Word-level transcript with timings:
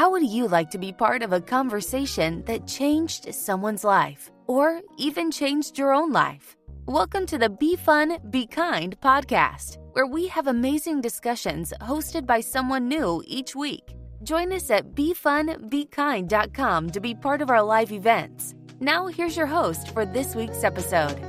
How 0.00 0.08
would 0.12 0.26
you 0.26 0.48
like 0.48 0.70
to 0.70 0.78
be 0.78 0.92
part 0.94 1.22
of 1.22 1.34
a 1.34 1.42
conversation 1.42 2.42
that 2.46 2.66
changed 2.66 3.34
someone's 3.34 3.84
life 3.84 4.30
or 4.46 4.80
even 4.96 5.30
changed 5.30 5.76
your 5.76 5.92
own 5.92 6.10
life? 6.10 6.56
Welcome 6.86 7.26
to 7.26 7.36
the 7.36 7.50
Be 7.50 7.76
Fun, 7.76 8.16
Be 8.30 8.46
Kind 8.46 8.98
podcast, 9.02 9.76
where 9.92 10.06
we 10.06 10.26
have 10.28 10.46
amazing 10.46 11.02
discussions 11.02 11.74
hosted 11.82 12.24
by 12.24 12.40
someone 12.40 12.88
new 12.88 13.22
each 13.26 13.54
week. 13.54 13.94
Join 14.22 14.54
us 14.54 14.70
at 14.70 14.94
BeFunBeKind.com 14.94 16.90
to 16.92 17.00
be 17.02 17.14
part 17.14 17.42
of 17.42 17.50
our 17.50 17.62
live 17.62 17.92
events. 17.92 18.54
Now, 18.80 19.06
here's 19.06 19.36
your 19.36 19.44
host 19.44 19.90
for 19.90 20.06
this 20.06 20.34
week's 20.34 20.64
episode. 20.64 21.22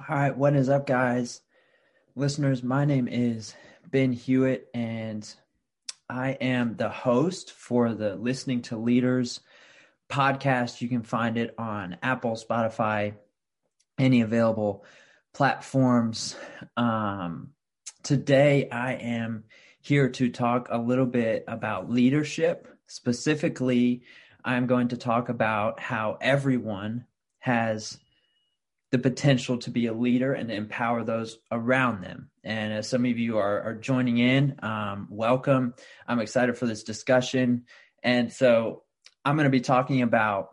All 0.00 0.16
right, 0.16 0.36
what 0.36 0.56
is 0.56 0.68
up, 0.68 0.88
guys? 0.88 1.42
Listeners, 2.16 2.64
my 2.64 2.84
name 2.84 3.06
is 3.06 3.54
Ben 3.92 4.12
Hewitt, 4.12 4.68
and 4.74 5.32
I 6.08 6.30
am 6.32 6.76
the 6.76 6.88
host 6.88 7.52
for 7.52 7.92
the 7.92 8.14
Listening 8.14 8.62
to 8.62 8.76
Leaders 8.76 9.40
podcast. 10.08 10.80
You 10.80 10.88
can 10.88 11.02
find 11.02 11.36
it 11.36 11.54
on 11.58 11.96
Apple, 12.00 12.32
Spotify, 12.32 13.14
any 13.98 14.20
available 14.20 14.84
platforms. 15.34 16.36
Um, 16.76 17.50
today, 18.04 18.68
I 18.70 18.94
am 18.94 19.44
here 19.80 20.08
to 20.10 20.30
talk 20.30 20.68
a 20.70 20.78
little 20.78 21.06
bit 21.06 21.44
about 21.48 21.90
leadership. 21.90 22.68
Specifically, 22.86 24.02
I'm 24.44 24.66
going 24.66 24.88
to 24.88 24.96
talk 24.96 25.28
about 25.28 25.80
how 25.80 26.18
everyone 26.20 27.06
has 27.40 27.98
the 28.92 28.98
potential 28.98 29.58
to 29.58 29.70
be 29.70 29.86
a 29.86 29.92
leader 29.92 30.32
and 30.32 30.50
empower 30.50 31.02
those 31.02 31.38
around 31.50 32.02
them. 32.02 32.30
And 32.44 32.72
as 32.72 32.88
some 32.88 33.04
of 33.04 33.18
you 33.18 33.38
are, 33.38 33.60
are 33.62 33.74
joining 33.74 34.18
in, 34.18 34.56
um, 34.62 35.08
welcome. 35.10 35.74
I'm 36.06 36.20
excited 36.20 36.56
for 36.56 36.66
this 36.66 36.84
discussion. 36.84 37.64
And 38.02 38.32
so 38.32 38.84
I'm 39.24 39.34
going 39.34 39.44
to 39.44 39.50
be 39.50 39.60
talking 39.60 40.02
about 40.02 40.52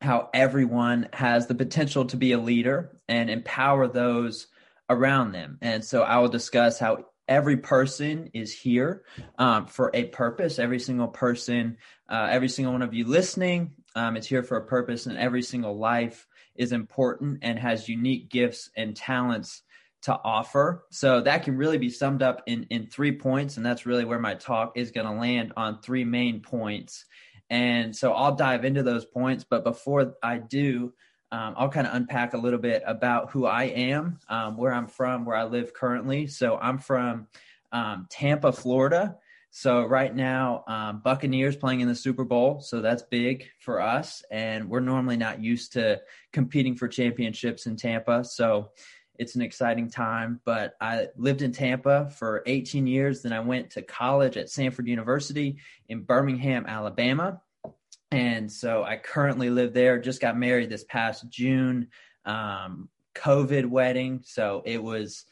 how 0.00 0.30
everyone 0.32 1.08
has 1.12 1.48
the 1.48 1.54
potential 1.56 2.04
to 2.06 2.16
be 2.16 2.30
a 2.30 2.38
leader 2.38 3.00
and 3.08 3.28
empower 3.28 3.88
those 3.88 4.46
around 4.88 5.32
them. 5.32 5.58
And 5.60 5.84
so 5.84 6.02
I 6.02 6.18
will 6.18 6.28
discuss 6.28 6.78
how 6.78 7.06
every 7.26 7.56
person 7.56 8.30
is 8.32 8.52
here 8.52 9.02
um, 9.36 9.66
for 9.66 9.90
a 9.92 10.04
purpose. 10.04 10.60
Every 10.60 10.78
single 10.78 11.08
person, 11.08 11.78
uh, 12.08 12.28
every 12.30 12.48
single 12.48 12.72
one 12.72 12.82
of 12.82 12.94
you 12.94 13.04
listening, 13.04 13.72
um, 13.96 14.16
is 14.16 14.26
here 14.26 14.44
for 14.44 14.56
a 14.56 14.64
purpose, 14.64 15.06
and 15.06 15.18
every 15.18 15.42
single 15.42 15.76
life 15.76 16.27
is 16.58 16.72
important 16.72 17.38
and 17.42 17.58
has 17.58 17.88
unique 17.88 18.28
gifts 18.28 18.70
and 18.76 18.96
talents 18.96 19.62
to 20.02 20.18
offer. 20.24 20.84
So 20.90 21.20
that 21.22 21.42
can 21.42 21.56
really 21.56 21.78
be 21.78 21.90
summed 21.90 22.22
up 22.22 22.42
in 22.46 22.64
in 22.70 22.86
three 22.86 23.12
points, 23.12 23.56
and 23.56 23.66
that's 23.66 23.86
really 23.86 24.04
where 24.04 24.18
my 24.18 24.34
talk 24.34 24.76
is 24.76 24.90
going 24.90 25.06
to 25.06 25.12
land 25.12 25.52
on 25.56 25.80
three 25.80 26.04
main 26.04 26.40
points. 26.40 27.04
And 27.50 27.96
so 27.96 28.12
I'll 28.12 28.34
dive 28.34 28.64
into 28.64 28.82
those 28.82 29.06
points, 29.06 29.44
but 29.48 29.64
before 29.64 30.14
I 30.22 30.38
do, 30.38 30.92
um, 31.32 31.54
I'll 31.56 31.68
kind 31.70 31.86
of 31.86 31.94
unpack 31.94 32.34
a 32.34 32.38
little 32.38 32.58
bit 32.58 32.82
about 32.86 33.30
who 33.30 33.46
I 33.46 33.64
am, 33.64 34.18
um, 34.28 34.56
where 34.56 34.72
I'm 34.72 34.86
from, 34.86 35.24
where 35.24 35.36
I 35.36 35.44
live 35.44 35.72
currently. 35.74 36.26
So 36.26 36.58
I'm 36.58 36.78
from 36.78 37.26
um, 37.72 38.06
Tampa, 38.10 38.52
Florida. 38.52 39.16
So 39.50 39.84
right 39.84 40.14
now, 40.14 40.64
um, 40.68 41.00
Buccaneers 41.00 41.56
playing 41.56 41.80
in 41.80 41.88
the 41.88 41.94
Super 41.94 42.24
Bowl, 42.24 42.60
so 42.60 42.80
that's 42.80 43.02
big 43.02 43.48
for 43.60 43.80
us, 43.80 44.22
and 44.30 44.68
we're 44.68 44.80
normally 44.80 45.16
not 45.16 45.42
used 45.42 45.72
to 45.72 46.00
competing 46.32 46.76
for 46.76 46.86
championships 46.86 47.66
in 47.66 47.76
Tampa. 47.76 48.24
So 48.24 48.70
it's 49.18 49.34
an 49.34 49.42
exciting 49.42 49.90
time. 49.90 50.40
But 50.44 50.74
I 50.80 51.08
lived 51.16 51.42
in 51.42 51.52
Tampa 51.52 52.08
for 52.10 52.42
18 52.46 52.86
years. 52.86 53.22
Then 53.22 53.32
I 53.32 53.40
went 53.40 53.70
to 53.70 53.82
college 53.82 54.36
at 54.36 54.46
Samford 54.46 54.86
University 54.86 55.58
in 55.88 56.02
Birmingham, 56.02 56.66
Alabama. 56.66 57.40
And 58.10 58.50
so 58.50 58.84
I 58.84 58.96
currently 58.96 59.50
live 59.50 59.74
there. 59.74 59.98
Just 59.98 60.20
got 60.20 60.38
married 60.38 60.70
this 60.70 60.84
past 60.84 61.28
June. 61.28 61.88
Um, 62.24 62.88
COVID 63.14 63.66
wedding. 63.66 64.20
So 64.24 64.62
it 64.64 64.82
was 64.82 65.24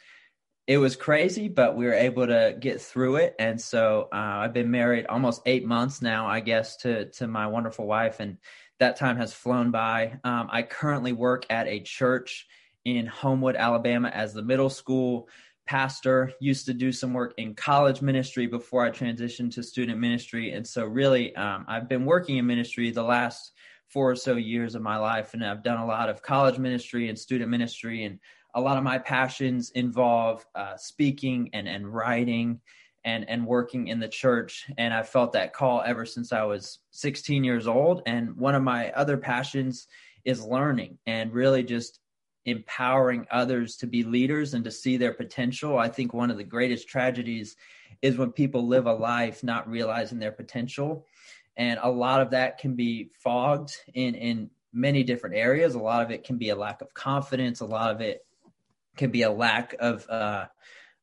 it 0.67 0.79
was 0.79 0.97
crazy, 0.97 1.49
but 1.49 1.77
we 1.77 1.87
were 1.87 1.95
able 1.95 2.27
to 2.27 2.57
get 2.59 2.81
through 2.81 3.17
it. 3.17 3.37
And 3.39 3.61
so 3.61 4.09
uh, 4.13 4.17
I've 4.17 4.53
been 4.53 4.71
married 4.71 5.07
almost 5.07 5.43
eight 5.47 5.65
months 5.65 6.03
now, 6.03 6.27
I 6.27 6.41
guess, 6.41 6.77
to 6.79 7.07
to 7.13 7.29
my 7.29 7.47
wonderful 7.47 7.87
wife, 7.87 8.19
and 8.19 8.39
that 8.79 8.97
time 8.97 9.17
has 9.17 9.33
flown 9.33 9.71
by. 9.71 10.19
Um, 10.25 10.49
I 10.51 10.63
currently 10.63 11.13
work 11.13 11.47
at 11.51 11.69
a 11.69 11.81
church 11.81 12.47
in 12.85 13.07
Homewood, 13.07 13.57
Alabama, 13.57 14.09
as 14.09 14.35
the 14.35 14.43
middle 14.43 14.71
school 14.71 15.29
pastor. 15.67 16.33
Used 16.41 16.67
to 16.67 16.75
do 16.75 16.91
some 16.91 17.13
work 17.13 17.35
in 17.39 17.55
college 17.55 18.03
ministry 18.03 18.49
before 18.49 18.85
I 18.85 18.91
transitioned 18.91 19.55
to 19.55 19.63
student 19.63 20.01
ministry, 20.01 20.51
and 20.51 20.67
so 20.67 20.85
really, 20.85 21.35
um, 21.37 21.65
I've 21.69 21.89
been 21.89 22.05
working 22.05 22.39
in 22.39 22.47
ministry 22.47 22.91
the 22.91 23.05
last 23.05 23.53
four 23.89 24.11
or 24.11 24.17
so 24.17 24.35
years 24.35 24.75
of 24.75 24.83
my 24.83 24.97
life, 24.97 25.33
and 25.33 25.45
I've 25.45 25.63
done 25.63 25.79
a 25.79 25.87
lot 25.87 26.09
of 26.09 26.23
college 26.23 26.59
ministry 26.59 27.09
and 27.09 27.17
student 27.17 27.51
ministry 27.51 28.03
and 28.03 28.19
a 28.57 28.61
lot 28.61 28.79
of 28.79 28.83
my 28.83 28.99
passions 28.99 29.71
involve 29.73 30.45
uh, 30.55 30.77
speaking 30.79 31.51
and, 31.53 31.69
and 31.69 31.87
writing 31.87 32.59
and, 33.05 33.29
and 33.29 33.47
working 33.47 33.89
in 33.89 34.01
the 34.01 34.09
church. 34.09 34.67
And 34.79 34.95
I 34.95 35.03
felt 35.03 35.33
that 35.33 35.53
call 35.53 35.83
ever 35.85 36.07
since 36.07 36.33
I 36.33 36.43
was 36.43 36.79
16 36.91 37.45
years 37.45 37.67
old. 37.67 38.03
And 38.07 38.35
one 38.35 38.55
of 38.55 38.63
my 38.63 38.91
other 38.93 39.19
passions 39.19 39.89
is 40.25 40.43
learning 40.43 40.97
and 41.07 41.35
really 41.35 41.63
just 41.63 42.01
empowering 42.47 43.27
others 43.31 43.77
to 43.77 43.87
be 43.87 44.03
leaders 44.03 44.55
and 44.55 44.65
to 44.65 44.71
see 44.71 44.97
their 44.97 45.13
potential. 45.13 45.79
I 45.79 45.91
think 45.91 46.15
one 46.15 46.31
of 46.31 46.39
the 46.39 46.45
greatest 46.45 46.89
tragedies 46.89 47.57
is 48.01 48.17
when 48.17 48.33
people 48.33 48.67
live 48.67 48.87
a 48.87 48.93
life 48.93 49.45
not 49.45 49.69
realizing 49.69 50.19
their 50.19 50.33
potential. 50.33 51.05
And 51.59 51.79
a 51.83 51.91
lot 51.91 52.23
of 52.23 52.31
that 52.31 52.57
can 52.57 52.75
be 52.75 53.11
fogged 53.19 53.77
in, 53.93 54.15
in 54.15 54.51
many 54.73 55.03
different 55.03 55.37
areas. 55.37 55.75
A 55.75 55.79
lot 55.79 56.03
of 56.03 56.11
it 56.11 56.25
can 56.25 56.39
be 56.39 56.49
a 56.49 56.57
lack 56.57 56.81
of 56.81 56.95
confidence. 56.95 57.61
A 57.61 57.67
lot 57.67 57.91
of 57.91 58.01
it 58.01 58.26
can 58.97 59.11
be 59.11 59.23
a 59.23 59.31
lack 59.31 59.75
of 59.79 60.09
uh, 60.09 60.47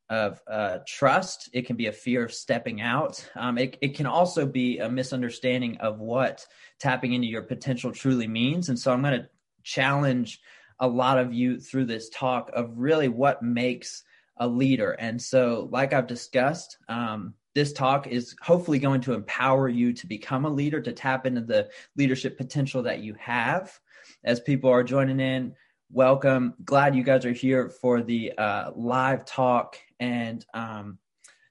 of 0.09 0.41
uh, 0.47 0.79
trust. 0.87 1.49
It 1.53 1.65
can 1.65 1.75
be 1.75 1.87
a 1.87 1.91
fear 1.91 2.23
of 2.23 2.33
stepping 2.33 2.81
out. 2.81 3.27
Um, 3.35 3.57
it, 3.57 3.77
it 3.81 3.95
can 3.95 4.05
also 4.05 4.45
be 4.45 4.79
a 4.79 4.89
misunderstanding 4.89 5.77
of 5.77 5.99
what 5.99 6.45
tapping 6.79 7.13
into 7.13 7.27
your 7.27 7.41
potential 7.41 7.91
truly 7.91 8.27
means. 8.27 8.69
And 8.69 8.77
so 8.77 8.91
I'm 8.91 9.01
going 9.01 9.21
to 9.21 9.29
challenge 9.63 10.39
a 10.79 10.87
lot 10.87 11.17
of 11.17 11.33
you 11.33 11.59
through 11.59 11.85
this 11.85 12.09
talk 12.09 12.51
of 12.53 12.77
really 12.77 13.07
what 13.07 13.41
makes 13.41 14.03
a 14.37 14.47
leader. 14.47 14.91
And 14.91 15.21
so, 15.21 15.69
like 15.71 15.93
I've 15.93 16.07
discussed, 16.07 16.77
um, 16.89 17.33
this 17.55 17.71
talk 17.71 18.07
is 18.07 18.35
hopefully 18.41 18.79
going 18.79 19.01
to 19.01 19.13
empower 19.13 19.69
you 19.69 19.93
to 19.93 20.07
become 20.07 20.45
a 20.45 20.49
leader, 20.49 20.81
to 20.81 20.91
tap 20.91 21.25
into 21.25 21.41
the 21.41 21.69
leadership 21.95 22.37
potential 22.37 22.83
that 22.83 22.99
you 22.99 23.15
have. 23.19 23.79
As 24.23 24.39
people 24.39 24.69
are 24.69 24.83
joining 24.83 25.19
in, 25.19 25.55
welcome. 25.93 26.55
Glad 26.65 26.95
you 26.95 27.03
guys 27.03 27.23
are 27.23 27.31
here 27.31 27.69
for 27.69 28.01
the 28.01 28.33
uh, 28.35 28.71
live 28.75 29.25
talk. 29.25 29.77
And 29.99 30.43
um, 30.53 30.97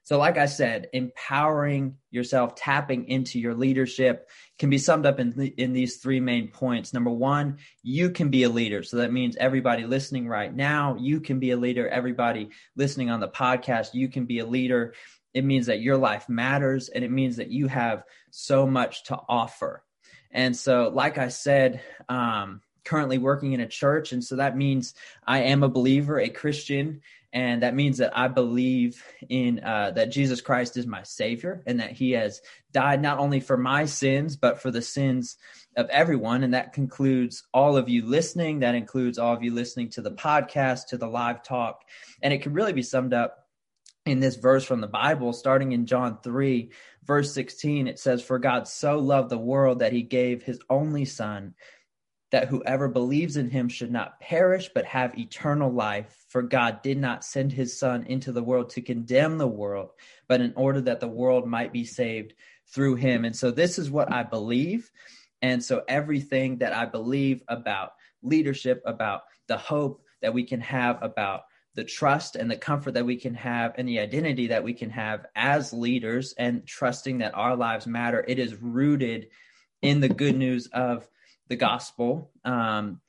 so, 0.03 0.17
like 0.17 0.37
I 0.37 0.47
said, 0.47 0.89
empowering 0.91 1.95
yourself, 2.11 2.55
tapping 2.55 3.07
into 3.07 3.39
your 3.39 3.53
leadership 3.53 4.29
can 4.59 4.69
be 4.69 4.77
summed 4.77 5.05
up 5.05 5.21
in, 5.21 5.31
th- 5.31 5.53
in 5.57 5.71
these 5.71 5.97
three 5.97 6.19
main 6.19 6.49
points. 6.49 6.93
Number 6.93 7.09
one, 7.09 7.59
you 7.83 8.09
can 8.09 8.29
be 8.29 8.43
a 8.43 8.49
leader. 8.49 8.83
So 8.83 8.97
that 8.97 9.13
means 9.13 9.37
everybody 9.37 9.85
listening 9.85 10.27
right 10.27 10.53
now, 10.53 10.97
you 10.99 11.21
can 11.21 11.39
be 11.39 11.51
a 11.51 11.57
leader. 11.57 11.87
Everybody 11.87 12.49
listening 12.75 13.09
on 13.09 13.21
the 13.21 13.29
podcast, 13.29 13.93
you 13.93 14.09
can 14.09 14.25
be 14.25 14.39
a 14.39 14.45
leader. 14.45 14.93
It 15.33 15.45
means 15.45 15.67
that 15.67 15.79
your 15.79 15.97
life 15.97 16.27
matters 16.27 16.89
and 16.89 17.03
it 17.03 17.11
means 17.11 17.37
that 17.37 17.49
you 17.49 17.67
have 17.67 18.03
so 18.29 18.67
much 18.67 19.05
to 19.05 19.17
offer. 19.29 19.85
And 20.31 20.55
so, 20.55 20.91
like 20.93 21.17
I 21.17 21.29
said, 21.29 21.81
um, 22.09 22.61
currently 22.83 23.17
working 23.17 23.53
in 23.53 23.59
a 23.59 23.67
church. 23.67 24.11
And 24.11 24.23
so 24.23 24.35
that 24.37 24.57
means 24.57 24.93
I 25.25 25.39
am 25.43 25.63
a 25.63 25.69
believer, 25.69 26.19
a 26.19 26.29
Christian. 26.29 27.01
And 27.31 27.63
that 27.63 27.73
means 27.73 27.97
that 27.97 28.15
I 28.15 28.27
believe 28.27 29.03
in 29.27 29.63
uh, 29.63 29.91
that 29.91 30.11
Jesus 30.11 30.39
Christ 30.39 30.77
is 30.77 30.85
my 30.85 31.01
Savior 31.01 31.63
and 31.65 31.79
that 31.79 31.91
He 31.91 32.11
has 32.11 32.41
died 32.71 33.01
not 33.01 33.17
only 33.17 33.39
for 33.39 33.57
my 33.57 33.85
sins, 33.85 34.35
but 34.35 34.61
for 34.61 34.69
the 34.69 34.83
sins 34.83 35.37
of 35.75 35.89
everyone. 35.89 36.43
And 36.43 36.53
that 36.53 36.73
concludes 36.73 37.43
all 37.51 37.75
of 37.75 37.89
you 37.89 38.05
listening. 38.05 38.59
That 38.59 38.75
includes 38.75 39.17
all 39.17 39.33
of 39.33 39.41
you 39.41 39.51
listening 39.51 39.89
to 39.91 40.01
the 40.01 40.11
podcast, 40.11 40.87
to 40.87 40.97
the 40.97 41.07
live 41.07 41.43
talk. 41.43 41.81
And 42.21 42.33
it 42.33 42.43
can 42.43 42.53
really 42.53 42.73
be 42.73 42.83
summed 42.83 43.13
up 43.13 43.47
in 44.05 44.19
this 44.19 44.35
verse 44.35 44.65
from 44.65 44.81
the 44.81 44.87
Bible, 44.87 45.33
starting 45.33 45.71
in 45.71 45.85
John 45.85 46.19
3, 46.21 46.69
verse 47.05 47.33
16. 47.33 47.87
It 47.87 47.97
says, 47.97 48.21
For 48.21 48.37
God 48.37 48.67
so 48.67 48.99
loved 48.99 49.29
the 49.29 49.37
world 49.37 49.79
that 49.79 49.93
He 49.93 50.03
gave 50.03 50.43
His 50.43 50.59
only 50.69 51.05
Son 51.05 51.55
that 52.33 52.47
whoever 52.47 52.87
believes 52.87 53.37
in 53.37 53.47
him 53.47 53.69
should 53.69 53.91
not 53.91 54.19
perish 54.19 54.67
but 54.73 54.85
have 54.85 55.19
eternal 55.19 55.71
life. 55.71 56.25
For 56.29 56.41
God 56.41 56.81
did 56.81 56.97
not 56.97 57.23
send 57.23 57.51
his 57.53 57.77
Son 57.77 58.07
into 58.07 58.31
the 58.31 58.41
world 58.41 58.71
to 58.71 58.81
condemn 58.81 59.37
the 59.37 59.47
world, 59.47 59.91
but 60.27 60.41
in 60.41 60.51
order 60.55 60.81
that 60.81 60.99
the 60.99 61.07
world 61.07 61.47
might 61.47 61.71
be 61.71 61.85
saved 61.85 62.33
through 62.73 62.95
him. 62.95 63.23
And 63.23 63.35
so 63.35 63.51
this 63.51 63.77
is 63.77 63.91
what 63.91 64.11
I 64.11 64.23
believe. 64.23 64.89
And 65.43 65.63
so 65.63 65.83
everything 65.87 66.57
that 66.57 66.73
I 66.73 66.87
believe 66.87 67.43
about 67.47 67.91
leadership, 68.23 68.81
about 68.83 69.21
the 69.45 69.57
hope 69.57 70.01
that 70.23 70.33
we 70.33 70.43
can 70.43 70.61
have 70.61 71.03
about 71.03 71.41
the 71.75 71.83
trust 71.83 72.35
and 72.35 72.49
the 72.49 72.57
comfort 72.57 72.95
that 72.95 73.05
we 73.05 73.17
can 73.17 73.35
have 73.35 73.75
and 73.77 73.87
the 73.87 73.99
identity 73.99 74.47
that 74.47 74.63
we 74.63 74.73
can 74.73 74.89
have 74.89 75.27
as 75.35 75.71
leaders 75.71 76.33
and 76.39 76.65
trusting 76.65 77.19
that 77.19 77.35
our 77.35 77.55
lives 77.55 77.85
matter 77.85 78.25
it 78.27 78.39
is 78.39 78.55
rooted 78.55 79.27
in 79.83 79.99
the 79.99 80.09
good 80.09 80.35
news 80.35 80.67
of 80.73 81.07
the 81.47 81.55
gospel. 81.55 82.31
Um, 82.43 83.01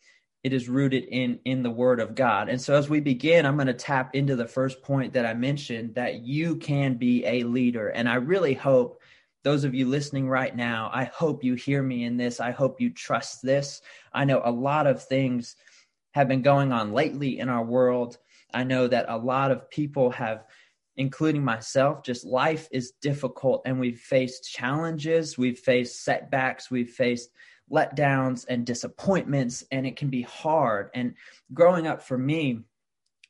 it 0.45 0.53
is 0.53 0.69
rooted 0.69 1.05
in 1.05 1.41
in 1.47 1.63
the 1.63 1.71
word 1.71 1.99
of 1.99 2.15
god. 2.15 2.49
And 2.49 2.61
so 2.61 2.75
as 2.75 2.89
we 2.89 3.01
begin 3.01 3.47
i'm 3.47 3.57
going 3.57 3.67
to 3.67 3.73
tap 3.73 4.15
into 4.15 4.37
the 4.37 4.47
first 4.47 4.83
point 4.83 5.15
that 5.15 5.27
i 5.27 5.33
mentioned 5.33 5.95
that 5.95 6.21
you 6.21 6.57
can 6.57 6.97
be 6.97 7.25
a 7.25 7.43
leader. 7.43 7.89
And 7.89 8.09
i 8.09 8.17
really 8.17 8.55
hope 8.55 9.01
those 9.43 9.65
of 9.65 9.75
you 9.75 9.89
listening 9.89 10.29
right 10.29 10.55
now 10.55 10.91
i 10.93 11.05
hope 11.05 11.43
you 11.43 11.55
hear 11.55 11.83
me 11.83 12.05
in 12.05 12.17
this. 12.17 12.39
I 12.39 12.53
hope 12.53 12.81
you 12.81 12.91
trust 12.91 13.43
this. 13.43 13.81
I 14.13 14.25
know 14.25 14.43
a 14.45 14.53
lot 14.53 14.87
of 14.87 15.03
things 15.03 15.57
have 16.13 16.29
been 16.29 16.43
going 16.43 16.71
on 16.71 16.93
lately 16.93 17.41
in 17.41 17.49
our 17.49 17.65
world. 17.65 18.19
I 18.53 18.63
know 18.63 18.87
that 18.87 19.07
a 19.09 19.17
lot 19.17 19.51
of 19.51 19.69
people 19.69 20.11
have 20.11 20.45
including 20.97 21.43
myself 21.43 22.05
just 22.05 22.25
life 22.25 22.69
is 22.71 22.93
difficult 23.03 23.63
and 23.65 23.81
we've 23.81 23.99
faced 23.99 24.49
challenges 24.49 25.37
we've 25.37 25.59
faced 25.59 26.05
setbacks 26.05 26.71
we've 26.71 26.91
faced 26.91 27.31
letdowns 27.71 28.45
and 28.49 28.67
disappointments 28.67 29.65
and 29.71 29.87
it 29.87 29.97
can 29.97 30.09
be 30.09 30.23
hard. 30.23 30.91
And 30.95 31.15
growing 31.53 31.87
up 31.87 32.03
for 32.03 32.17
me 32.17 32.61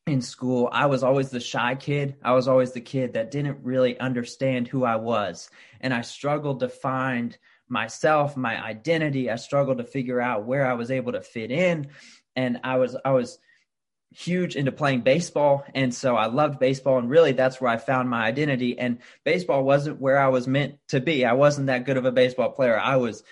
in 0.07 0.21
school 0.21 0.69
i 0.71 0.85
was 0.85 1.03
always 1.03 1.31
the 1.31 1.41
shy 1.41 1.75
kid. 1.75 2.17
I 2.23 2.33
was 2.33 2.47
always 2.47 2.73
the 2.73 2.81
kid 2.81 3.15
that 3.15 3.31
didn't 3.31 3.63
really 3.63 3.99
understand 3.99 4.69
who 4.69 4.85
i 4.85 4.97
was. 4.97 5.51
And 5.81 5.95
i 5.95 6.03
struggled 6.03 6.61
to 6.61 6.69
find 6.69 7.37
myself 7.69 8.37
my 8.37 8.63
identity. 8.63 9.31
I 9.31 9.37
struggled 9.37 9.79
to 9.79 9.85
figure 9.85 10.21
out 10.21 10.45
where 10.45 10.67
i 10.67 10.75
was 10.75 10.91
able 10.91 11.13
to 11.13 11.23
fit 11.23 11.51
in. 11.51 11.89
And 12.37 12.61
i 12.65 12.77
was 12.77 12.97
i 13.05 13.13
was 13.13 13.39
huge 14.15 14.55
into 14.55 14.71
playing 14.71 15.01
baseball. 15.01 15.65
And 15.75 15.93
so 15.93 16.15
I 16.17 16.27
loved 16.27 16.61
baseball 16.61 16.99
and 16.99 17.11
really 17.11 17.33
that's 17.33 17.61
where 17.61 17.71
I 17.71 17.79
found 17.79 18.09
my 18.09 18.25
identity. 18.25 18.79
And 18.79 18.99
baseball 19.25 19.65
wasn't 19.65 20.01
where 20.01 20.19
I 20.19 20.29
was 20.29 20.47
meant 20.47 20.79
to 20.89 21.01
be. 21.01 21.25
I 21.25 21.33
wasn't 21.33 21.67
that 21.67 21.85
good 21.85 21.97
of 21.97 22.05
a 22.05 22.13
baseball 22.13 22.51
player. 22.51 22.79
I 22.79 22.97
was 22.97 23.25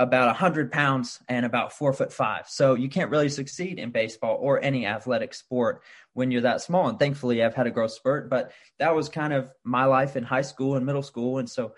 about 0.00 0.28
100 0.28 0.72
pounds 0.72 1.20
and 1.28 1.44
about 1.44 1.74
four 1.74 1.92
foot 1.92 2.10
five. 2.10 2.48
So 2.48 2.74
you 2.74 2.88
can't 2.88 3.10
really 3.10 3.28
succeed 3.28 3.78
in 3.78 3.90
baseball 3.90 4.38
or 4.40 4.58
any 4.58 4.86
athletic 4.86 5.34
sport 5.34 5.82
when 6.14 6.30
you're 6.30 6.40
that 6.40 6.62
small. 6.62 6.88
And 6.88 6.98
thankfully, 6.98 7.44
I've 7.44 7.54
had 7.54 7.66
a 7.66 7.70
growth 7.70 7.92
spurt, 7.92 8.30
but 8.30 8.50
that 8.78 8.94
was 8.96 9.10
kind 9.10 9.34
of 9.34 9.50
my 9.62 9.84
life 9.84 10.16
in 10.16 10.24
high 10.24 10.40
school 10.40 10.76
and 10.76 10.86
middle 10.86 11.02
school. 11.02 11.36
And 11.36 11.50
so 11.50 11.74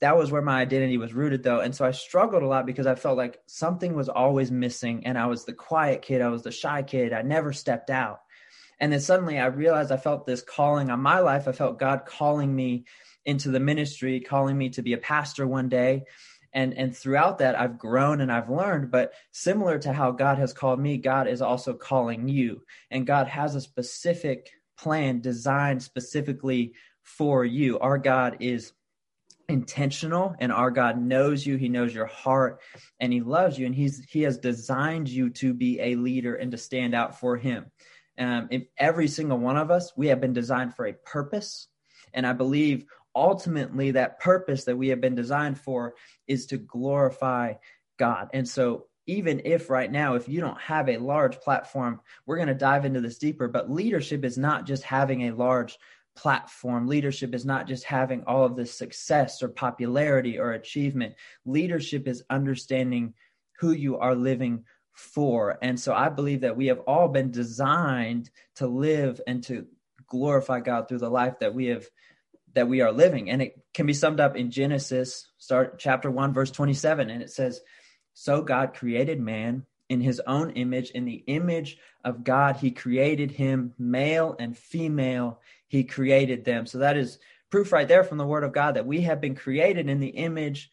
that 0.00 0.16
was 0.16 0.30
where 0.30 0.42
my 0.42 0.60
identity 0.60 0.96
was 0.96 1.12
rooted, 1.12 1.42
though. 1.42 1.58
And 1.58 1.74
so 1.74 1.84
I 1.84 1.90
struggled 1.90 2.44
a 2.44 2.46
lot 2.46 2.66
because 2.66 2.86
I 2.86 2.94
felt 2.94 3.16
like 3.16 3.40
something 3.46 3.96
was 3.96 4.08
always 4.08 4.52
missing. 4.52 5.04
And 5.04 5.18
I 5.18 5.26
was 5.26 5.44
the 5.44 5.52
quiet 5.52 6.02
kid, 6.02 6.22
I 6.22 6.28
was 6.28 6.42
the 6.42 6.52
shy 6.52 6.84
kid, 6.84 7.12
I 7.12 7.22
never 7.22 7.52
stepped 7.52 7.90
out. 7.90 8.20
And 8.78 8.92
then 8.92 9.00
suddenly 9.00 9.40
I 9.40 9.46
realized 9.46 9.90
I 9.90 9.96
felt 9.96 10.24
this 10.24 10.42
calling 10.42 10.88
on 10.88 11.00
my 11.00 11.18
life. 11.18 11.48
I 11.48 11.52
felt 11.52 11.80
God 11.80 12.04
calling 12.06 12.54
me 12.54 12.84
into 13.24 13.50
the 13.50 13.58
ministry, 13.58 14.20
calling 14.20 14.56
me 14.56 14.68
to 14.70 14.82
be 14.82 14.92
a 14.92 14.98
pastor 14.98 15.48
one 15.48 15.68
day 15.68 16.04
and 16.56 16.74
and 16.74 16.96
throughout 16.96 17.38
that 17.38 17.56
i've 17.56 17.78
grown 17.78 18.20
and 18.20 18.32
i've 18.32 18.50
learned 18.50 18.90
but 18.90 19.12
similar 19.30 19.78
to 19.78 19.92
how 19.92 20.10
god 20.10 20.38
has 20.38 20.52
called 20.52 20.80
me 20.80 20.96
god 20.96 21.28
is 21.28 21.40
also 21.40 21.72
calling 21.72 22.28
you. 22.28 22.62
And 22.90 23.06
god 23.06 23.28
has 23.28 23.54
a 23.54 23.60
specific 23.60 24.50
plan 24.76 25.20
designed 25.20 25.82
specifically 25.82 26.74
for 27.02 27.44
you. 27.44 27.78
Our 27.78 27.98
god 27.98 28.38
is 28.40 28.72
intentional 29.48 30.34
and 30.40 30.50
our 30.50 30.72
god 30.72 31.00
knows 31.00 31.46
you. 31.46 31.56
He 31.56 31.68
knows 31.68 31.94
your 31.94 32.06
heart 32.06 32.60
and 32.98 33.12
he 33.12 33.20
loves 33.20 33.58
you. 33.58 33.66
And 33.66 33.74
he's 33.74 34.04
he 34.04 34.22
has 34.22 34.38
designed 34.38 35.08
you 35.08 35.30
to 35.30 35.54
be 35.54 35.80
a 35.80 35.94
leader 35.94 36.34
and 36.34 36.50
to 36.50 36.58
stand 36.58 36.94
out 36.94 37.20
for 37.20 37.36
him. 37.36 37.66
Um, 38.18 38.48
every 38.78 39.08
single 39.08 39.38
one 39.38 39.56
of 39.56 39.70
us 39.70 39.92
we 39.96 40.08
have 40.08 40.20
been 40.20 40.32
designed 40.32 40.74
for 40.74 40.86
a 40.86 40.94
purpose. 40.94 41.68
And 42.12 42.26
i 42.26 42.32
believe 42.32 42.86
ultimately 43.16 43.90
that 43.92 44.20
purpose 44.20 44.64
that 44.64 44.76
we 44.76 44.88
have 44.88 45.00
been 45.00 45.14
designed 45.14 45.58
for 45.58 45.94
is 46.28 46.46
to 46.46 46.58
glorify 46.58 47.54
God. 47.98 48.28
And 48.34 48.46
so 48.46 48.86
even 49.06 49.40
if 49.44 49.70
right 49.70 49.90
now 49.90 50.14
if 50.14 50.28
you 50.28 50.40
don't 50.40 50.60
have 50.60 50.88
a 50.88 50.98
large 50.98 51.40
platform, 51.40 52.00
we're 52.26 52.36
going 52.36 52.48
to 52.48 52.54
dive 52.54 52.84
into 52.84 53.00
this 53.00 53.18
deeper, 53.18 53.48
but 53.48 53.70
leadership 53.70 54.24
is 54.24 54.36
not 54.36 54.66
just 54.66 54.82
having 54.82 55.22
a 55.22 55.34
large 55.34 55.78
platform. 56.16 56.86
Leadership 56.86 57.34
is 57.34 57.44
not 57.44 57.66
just 57.66 57.84
having 57.84 58.24
all 58.24 58.44
of 58.44 58.56
this 58.56 58.72
success 58.72 59.42
or 59.42 59.48
popularity 59.48 60.38
or 60.38 60.52
achievement. 60.52 61.14
Leadership 61.44 62.08
is 62.08 62.24
understanding 62.30 63.14
who 63.58 63.72
you 63.72 63.98
are 63.98 64.14
living 64.14 64.64
for. 64.92 65.58
And 65.62 65.78
so 65.78 65.94
I 65.94 66.08
believe 66.08 66.40
that 66.40 66.56
we 66.56 66.66
have 66.66 66.80
all 66.80 67.08
been 67.08 67.30
designed 67.30 68.30
to 68.56 68.66
live 68.66 69.20
and 69.26 69.42
to 69.44 69.66
glorify 70.08 70.60
God 70.60 70.88
through 70.88 70.98
the 70.98 71.10
life 71.10 71.38
that 71.40 71.54
we 71.54 71.66
have 71.66 71.86
that 72.56 72.68
we 72.68 72.80
are 72.80 72.90
living. 72.90 73.30
And 73.30 73.40
it 73.40 73.58
can 73.74 73.86
be 73.86 73.92
summed 73.92 74.18
up 74.18 74.34
in 74.34 74.50
Genesis, 74.50 75.28
start 75.38 75.78
chapter 75.78 76.10
1, 76.10 76.32
verse 76.32 76.50
27. 76.50 77.10
And 77.10 77.22
it 77.22 77.30
says, 77.30 77.60
So 78.14 78.42
God 78.42 78.74
created 78.74 79.20
man 79.20 79.66
in 79.88 80.00
his 80.00 80.20
own 80.26 80.50
image. 80.52 80.90
In 80.90 81.04
the 81.04 81.22
image 81.26 81.78
of 82.02 82.24
God, 82.24 82.56
he 82.56 82.70
created 82.70 83.30
him, 83.30 83.74
male 83.78 84.34
and 84.38 84.56
female, 84.56 85.40
he 85.68 85.84
created 85.84 86.44
them. 86.44 86.66
So 86.66 86.78
that 86.78 86.96
is 86.96 87.18
proof 87.50 87.72
right 87.72 87.86
there 87.86 88.04
from 88.04 88.18
the 88.18 88.26
word 88.26 88.42
of 88.42 88.52
God 88.52 88.74
that 88.74 88.86
we 88.86 89.02
have 89.02 89.20
been 89.20 89.34
created 89.34 89.88
in 89.88 90.00
the 90.00 90.08
image 90.08 90.70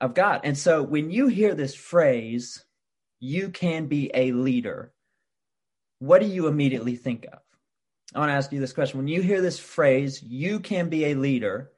of 0.00 0.14
God. 0.14 0.40
And 0.44 0.56
so 0.56 0.82
when 0.82 1.10
you 1.10 1.28
hear 1.28 1.54
this 1.54 1.74
phrase, 1.74 2.64
you 3.20 3.50
can 3.50 3.86
be 3.86 4.10
a 4.14 4.32
leader, 4.32 4.92
what 5.98 6.22
do 6.22 6.26
you 6.26 6.48
immediately 6.48 6.96
think 6.96 7.26
of? 7.30 7.38
I 8.14 8.18
want 8.18 8.30
to 8.30 8.34
ask 8.34 8.52
you 8.52 8.60
this 8.60 8.72
question. 8.72 8.98
When 8.98 9.08
you 9.08 9.22
hear 9.22 9.40
this 9.40 9.58
phrase, 9.58 10.22
you 10.22 10.60
can 10.60 10.88
be 10.88 11.06
a 11.06 11.14
leader, 11.14 11.70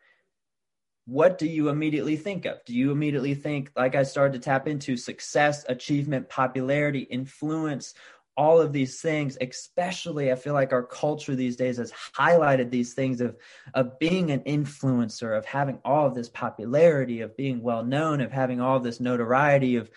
what 1.06 1.38
do 1.38 1.46
you 1.46 1.68
immediately 1.68 2.16
think 2.16 2.44
of? 2.46 2.64
Do 2.64 2.74
you 2.74 2.90
immediately 2.90 3.34
think, 3.34 3.70
like 3.76 3.94
I 3.94 4.02
started 4.02 4.32
to 4.34 4.38
tap 4.44 4.66
into, 4.66 4.96
success, 4.96 5.64
achievement, 5.68 6.28
popularity, 6.28 7.00
influence, 7.00 7.94
all 8.36 8.60
of 8.60 8.72
these 8.72 9.00
things, 9.00 9.38
especially 9.40 10.32
I 10.32 10.34
feel 10.34 10.54
like 10.54 10.72
our 10.72 10.82
culture 10.82 11.36
these 11.36 11.56
days 11.56 11.76
has 11.76 11.92
highlighted 11.92 12.70
these 12.70 12.94
things 12.94 13.20
of, 13.20 13.36
of 13.74 13.98
being 14.00 14.30
an 14.30 14.40
influencer, 14.40 15.36
of 15.38 15.44
having 15.44 15.78
all 15.84 16.06
of 16.06 16.14
this 16.14 16.28
popularity, 16.28 17.20
of 17.20 17.36
being 17.36 17.62
well 17.62 17.84
known, 17.84 18.20
of 18.20 18.32
having 18.32 18.60
all 18.60 18.76
of 18.76 18.82
this 18.82 18.98
notoriety, 18.98 19.76
of 19.76 19.88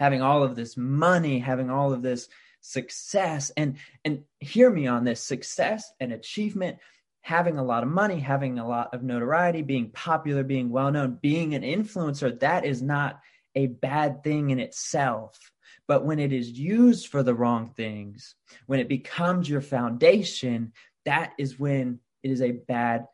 having 0.00 0.22
all 0.22 0.42
of 0.42 0.56
this 0.56 0.76
money, 0.76 1.38
having 1.38 1.70
all 1.70 1.92
of 1.92 2.02
this 2.02 2.28
success. 2.64 3.52
And 3.56 3.76
and 4.04 4.24
hear 4.40 4.70
me 4.70 4.86
on 4.86 5.04
this 5.04 5.22
success 5.22 5.92
and 6.00 6.12
achievement 6.12 6.78
having 7.20 7.58
a 7.58 7.64
lot 7.64 7.82
of 7.82 7.88
money 7.88 8.18
having 8.18 8.58
a 8.58 8.68
lot 8.68 8.92
of 8.92 9.02
notoriety 9.02 9.62
being 9.62 9.90
popular 9.90 10.42
being 10.42 10.70
well 10.70 10.90
known 10.90 11.18
being 11.22 11.54
an 11.54 11.62
influencer 11.62 12.38
that 12.40 12.66
is 12.66 12.82
not 12.82 13.20
a 13.54 13.66
bad 13.66 14.24
thing 14.24 14.50
in 14.50 14.58
itself. 14.58 15.38
But 15.86 16.04
when 16.04 16.18
it 16.18 16.32
is 16.32 16.50
used 16.50 17.08
for 17.08 17.22
the 17.22 17.34
wrong 17.34 17.72
things 17.76 18.34
when 18.66 18.80
it 18.80 18.88
becomes 18.88 19.48
your 19.48 19.60
foundation 19.60 20.72
that 21.04 21.32
is 21.38 21.58
when 21.58 22.00
it 22.22 22.30
is 22.30 22.40
a 22.40 22.52
bad 22.52 23.06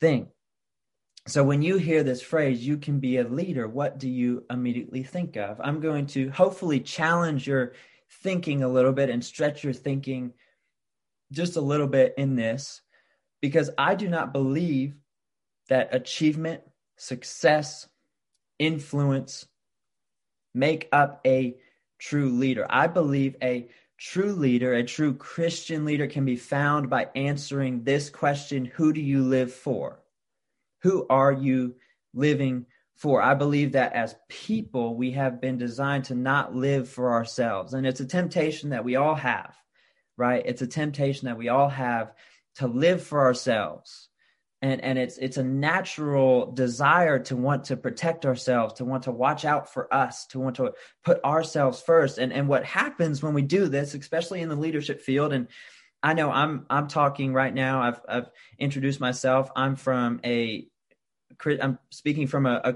thing. 0.00 0.28
So 1.26 1.42
when 1.44 1.62
you 1.62 1.78
hear 1.78 2.02
this 2.02 2.20
phrase 2.20 2.66
you 2.66 2.76
can 2.76 3.00
be 3.00 3.16
a 3.16 3.24
leader 3.24 3.66
what 3.66 3.98
do 3.98 4.08
you 4.08 4.44
immediately 4.50 5.02
think 5.02 5.36
of? 5.36 5.60
I'm 5.62 5.80
going 5.80 6.06
to 6.08 6.28
hopefully 6.30 6.80
challenge 6.80 7.46
your 7.46 7.72
thinking 8.22 8.62
a 8.62 8.68
little 8.68 8.92
bit 8.92 9.10
and 9.10 9.24
stretch 9.24 9.64
your 9.64 9.72
thinking 9.72 10.32
just 11.32 11.56
a 11.56 11.60
little 11.60 11.86
bit 11.86 12.14
in 12.16 12.36
this 12.36 12.80
because 13.40 13.70
I 13.78 13.94
do 13.94 14.08
not 14.08 14.32
believe 14.32 14.94
that 15.68 15.94
achievement, 15.94 16.62
success, 16.96 17.88
influence 18.58 19.46
make 20.54 20.88
up 20.92 21.20
a 21.26 21.56
true 21.98 22.30
leader. 22.30 22.66
I 22.68 22.86
believe 22.86 23.36
a 23.42 23.68
true 23.98 24.32
leader, 24.32 24.74
a 24.74 24.82
true 24.82 25.14
Christian 25.14 25.84
leader 25.84 26.06
can 26.06 26.24
be 26.24 26.36
found 26.36 26.88
by 26.88 27.08
answering 27.14 27.84
this 27.84 28.10
question 28.10 28.64
Who 28.64 28.92
do 28.92 29.00
you 29.00 29.22
live 29.22 29.52
for? 29.52 30.00
Who 30.82 31.06
are 31.10 31.32
you 31.32 31.74
living 32.14 32.66
for. 32.98 33.22
I 33.22 33.34
believe 33.34 33.72
that 33.72 33.92
as 33.92 34.16
people, 34.28 34.96
we 34.96 35.12
have 35.12 35.40
been 35.40 35.56
designed 35.56 36.04
to 36.06 36.14
not 36.14 36.54
live 36.54 36.88
for 36.88 37.12
ourselves. 37.12 37.72
And 37.72 37.86
it's 37.86 38.00
a 38.00 38.04
temptation 38.04 38.70
that 38.70 38.84
we 38.84 38.96
all 38.96 39.14
have, 39.14 39.56
right? 40.16 40.42
It's 40.44 40.62
a 40.62 40.66
temptation 40.66 41.26
that 41.26 41.38
we 41.38 41.48
all 41.48 41.68
have 41.68 42.12
to 42.56 42.66
live 42.66 43.02
for 43.02 43.20
ourselves. 43.20 44.08
And, 44.60 44.80
and 44.80 44.98
it's 44.98 45.16
it's 45.18 45.36
a 45.36 45.44
natural 45.44 46.50
desire 46.50 47.20
to 47.20 47.36
want 47.36 47.66
to 47.66 47.76
protect 47.76 48.26
ourselves, 48.26 48.74
to 48.74 48.84
want 48.84 49.04
to 49.04 49.12
watch 49.12 49.44
out 49.44 49.72
for 49.72 49.92
us, 49.94 50.26
to 50.26 50.40
want 50.40 50.56
to 50.56 50.72
put 51.04 51.22
ourselves 51.22 51.80
first. 51.80 52.18
And 52.18 52.32
and 52.32 52.48
what 52.48 52.64
happens 52.64 53.22
when 53.22 53.34
we 53.34 53.42
do 53.42 53.68
this, 53.68 53.94
especially 53.94 54.40
in 54.40 54.48
the 54.48 54.56
leadership 54.56 55.00
field, 55.00 55.32
and 55.32 55.46
I 56.02 56.14
know 56.14 56.32
I'm 56.32 56.66
I'm 56.68 56.88
talking 56.88 57.32
right 57.32 57.54
now. 57.54 57.82
I've 57.82 58.00
I've 58.08 58.30
introduced 58.58 58.98
myself. 58.98 59.48
I'm 59.54 59.76
from 59.76 60.20
a 60.24 60.66
I'm 61.62 61.78
speaking 61.90 62.26
from 62.26 62.46
a, 62.46 62.60
a 62.64 62.74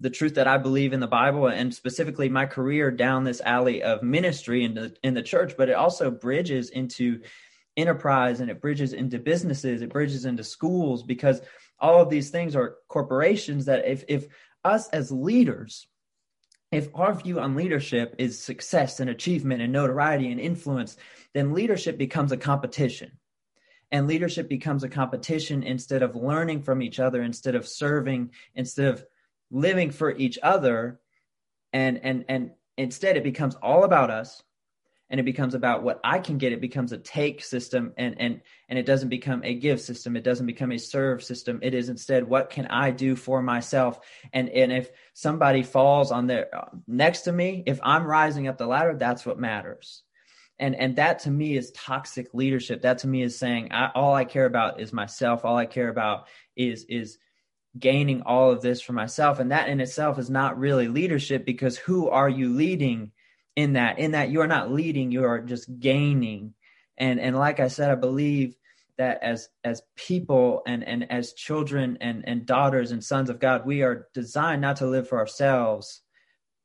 the 0.00 0.10
truth 0.10 0.34
that 0.34 0.48
I 0.48 0.58
believe 0.58 0.92
in 0.92 1.00
the 1.00 1.06
Bible 1.06 1.46
and 1.46 1.74
specifically 1.74 2.28
my 2.28 2.46
career 2.46 2.90
down 2.90 3.24
this 3.24 3.40
alley 3.42 3.82
of 3.82 4.02
ministry 4.02 4.64
in 4.64 4.74
the 4.74 4.96
in 5.02 5.14
the 5.14 5.22
church, 5.22 5.54
but 5.56 5.68
it 5.68 5.74
also 5.74 6.10
bridges 6.10 6.70
into 6.70 7.20
enterprise 7.76 8.40
and 8.40 8.50
it 8.50 8.60
bridges 8.60 8.92
into 8.92 9.18
businesses, 9.18 9.82
it 9.82 9.92
bridges 9.92 10.24
into 10.24 10.42
schools 10.42 11.02
because 11.02 11.40
all 11.78 12.00
of 12.00 12.10
these 12.10 12.30
things 12.30 12.56
are 12.56 12.76
corporations 12.88 13.66
that 13.66 13.86
if 13.86 14.04
if 14.08 14.26
us 14.64 14.88
as 14.88 15.12
leaders 15.12 15.86
if 16.72 16.88
our 16.94 17.14
view 17.14 17.40
on 17.40 17.56
leadership 17.56 18.14
is 18.18 18.38
success 18.38 19.00
and 19.00 19.10
achievement 19.10 19.60
and 19.60 19.72
notoriety 19.72 20.30
and 20.30 20.40
influence, 20.40 20.96
then 21.34 21.52
leadership 21.52 21.98
becomes 21.98 22.30
a 22.30 22.36
competition. 22.36 23.10
And 23.90 24.06
leadership 24.06 24.48
becomes 24.48 24.84
a 24.84 24.88
competition 24.88 25.64
instead 25.64 26.02
of 26.04 26.14
learning 26.14 26.62
from 26.62 26.80
each 26.80 27.00
other, 27.00 27.22
instead 27.22 27.56
of 27.56 27.66
serving, 27.66 28.30
instead 28.54 28.86
of 28.86 29.04
living 29.50 29.90
for 29.90 30.10
each 30.16 30.38
other. 30.42 31.00
And 31.72 31.98
and 32.04 32.24
and 32.28 32.50
instead 32.76 33.16
it 33.16 33.24
becomes 33.24 33.54
all 33.56 33.84
about 33.84 34.10
us 34.10 34.42
and 35.10 35.18
it 35.18 35.24
becomes 35.24 35.54
about 35.54 35.82
what 35.82 36.00
I 36.04 36.20
can 36.20 36.38
get. 36.38 36.52
It 36.52 36.60
becomes 36.60 36.92
a 36.92 36.98
take 36.98 37.44
system 37.44 37.92
and 37.98 38.14
and 38.20 38.40
and 38.68 38.78
it 38.78 38.86
doesn't 38.86 39.08
become 39.08 39.42
a 39.44 39.54
give 39.54 39.80
system. 39.80 40.16
It 40.16 40.22
doesn't 40.22 40.46
become 40.46 40.70
a 40.72 40.78
serve 40.78 41.22
system. 41.22 41.58
It 41.62 41.74
is 41.74 41.88
instead 41.88 42.28
what 42.28 42.48
can 42.48 42.66
I 42.66 42.92
do 42.92 43.16
for 43.16 43.42
myself? 43.42 44.00
And 44.32 44.48
and 44.50 44.72
if 44.72 44.90
somebody 45.12 45.64
falls 45.64 46.12
on 46.12 46.28
their 46.28 46.48
next 46.86 47.22
to 47.22 47.32
me, 47.32 47.64
if 47.66 47.80
I'm 47.82 48.06
rising 48.06 48.46
up 48.46 48.56
the 48.56 48.66
ladder, 48.66 48.94
that's 48.94 49.26
what 49.26 49.38
matters. 49.38 50.04
And 50.60 50.76
and 50.76 50.94
that 50.96 51.20
to 51.20 51.30
me 51.30 51.56
is 51.56 51.72
toxic 51.72 52.32
leadership. 52.32 52.82
That 52.82 52.98
to 52.98 53.08
me 53.08 53.22
is 53.22 53.36
saying 53.36 53.72
I, 53.72 53.90
all 53.94 54.14
I 54.14 54.24
care 54.24 54.46
about 54.46 54.80
is 54.80 54.92
myself. 54.92 55.44
All 55.44 55.56
I 55.56 55.66
care 55.66 55.88
about 55.88 56.28
is 56.54 56.84
is 56.84 57.18
gaining 57.78 58.22
all 58.22 58.50
of 58.50 58.62
this 58.62 58.80
for 58.80 58.92
myself. 58.92 59.38
And 59.38 59.52
that 59.52 59.68
in 59.68 59.80
itself 59.80 60.18
is 60.18 60.30
not 60.30 60.58
really 60.58 60.88
leadership 60.88 61.44
because 61.44 61.78
who 61.78 62.08
are 62.08 62.28
you 62.28 62.50
leading 62.54 63.12
in 63.56 63.74
that? 63.74 63.98
In 63.98 64.12
that 64.12 64.30
you 64.30 64.40
are 64.40 64.46
not 64.46 64.72
leading 64.72 65.10
you 65.10 65.24
are 65.24 65.40
just 65.40 65.78
gaining. 65.78 66.54
And 66.98 67.18
and 67.18 67.34
like 67.34 67.60
i 67.60 67.68
said 67.68 67.90
i 67.90 67.94
believe 67.94 68.56
that 68.98 69.22
as 69.22 69.48
as 69.64 69.80
people 69.96 70.62
and 70.66 70.84
and 70.84 71.10
as 71.10 71.32
children 71.32 71.96
and 72.02 72.24
and 72.26 72.44
daughters 72.44 72.90
and 72.90 73.02
sons 73.02 73.30
of 73.30 73.40
god 73.40 73.64
we 73.64 73.82
are 73.82 74.08
designed 74.12 74.60
not 74.60 74.76
to 74.76 74.86
live 74.86 75.08
for 75.08 75.18
ourselves 75.18 76.02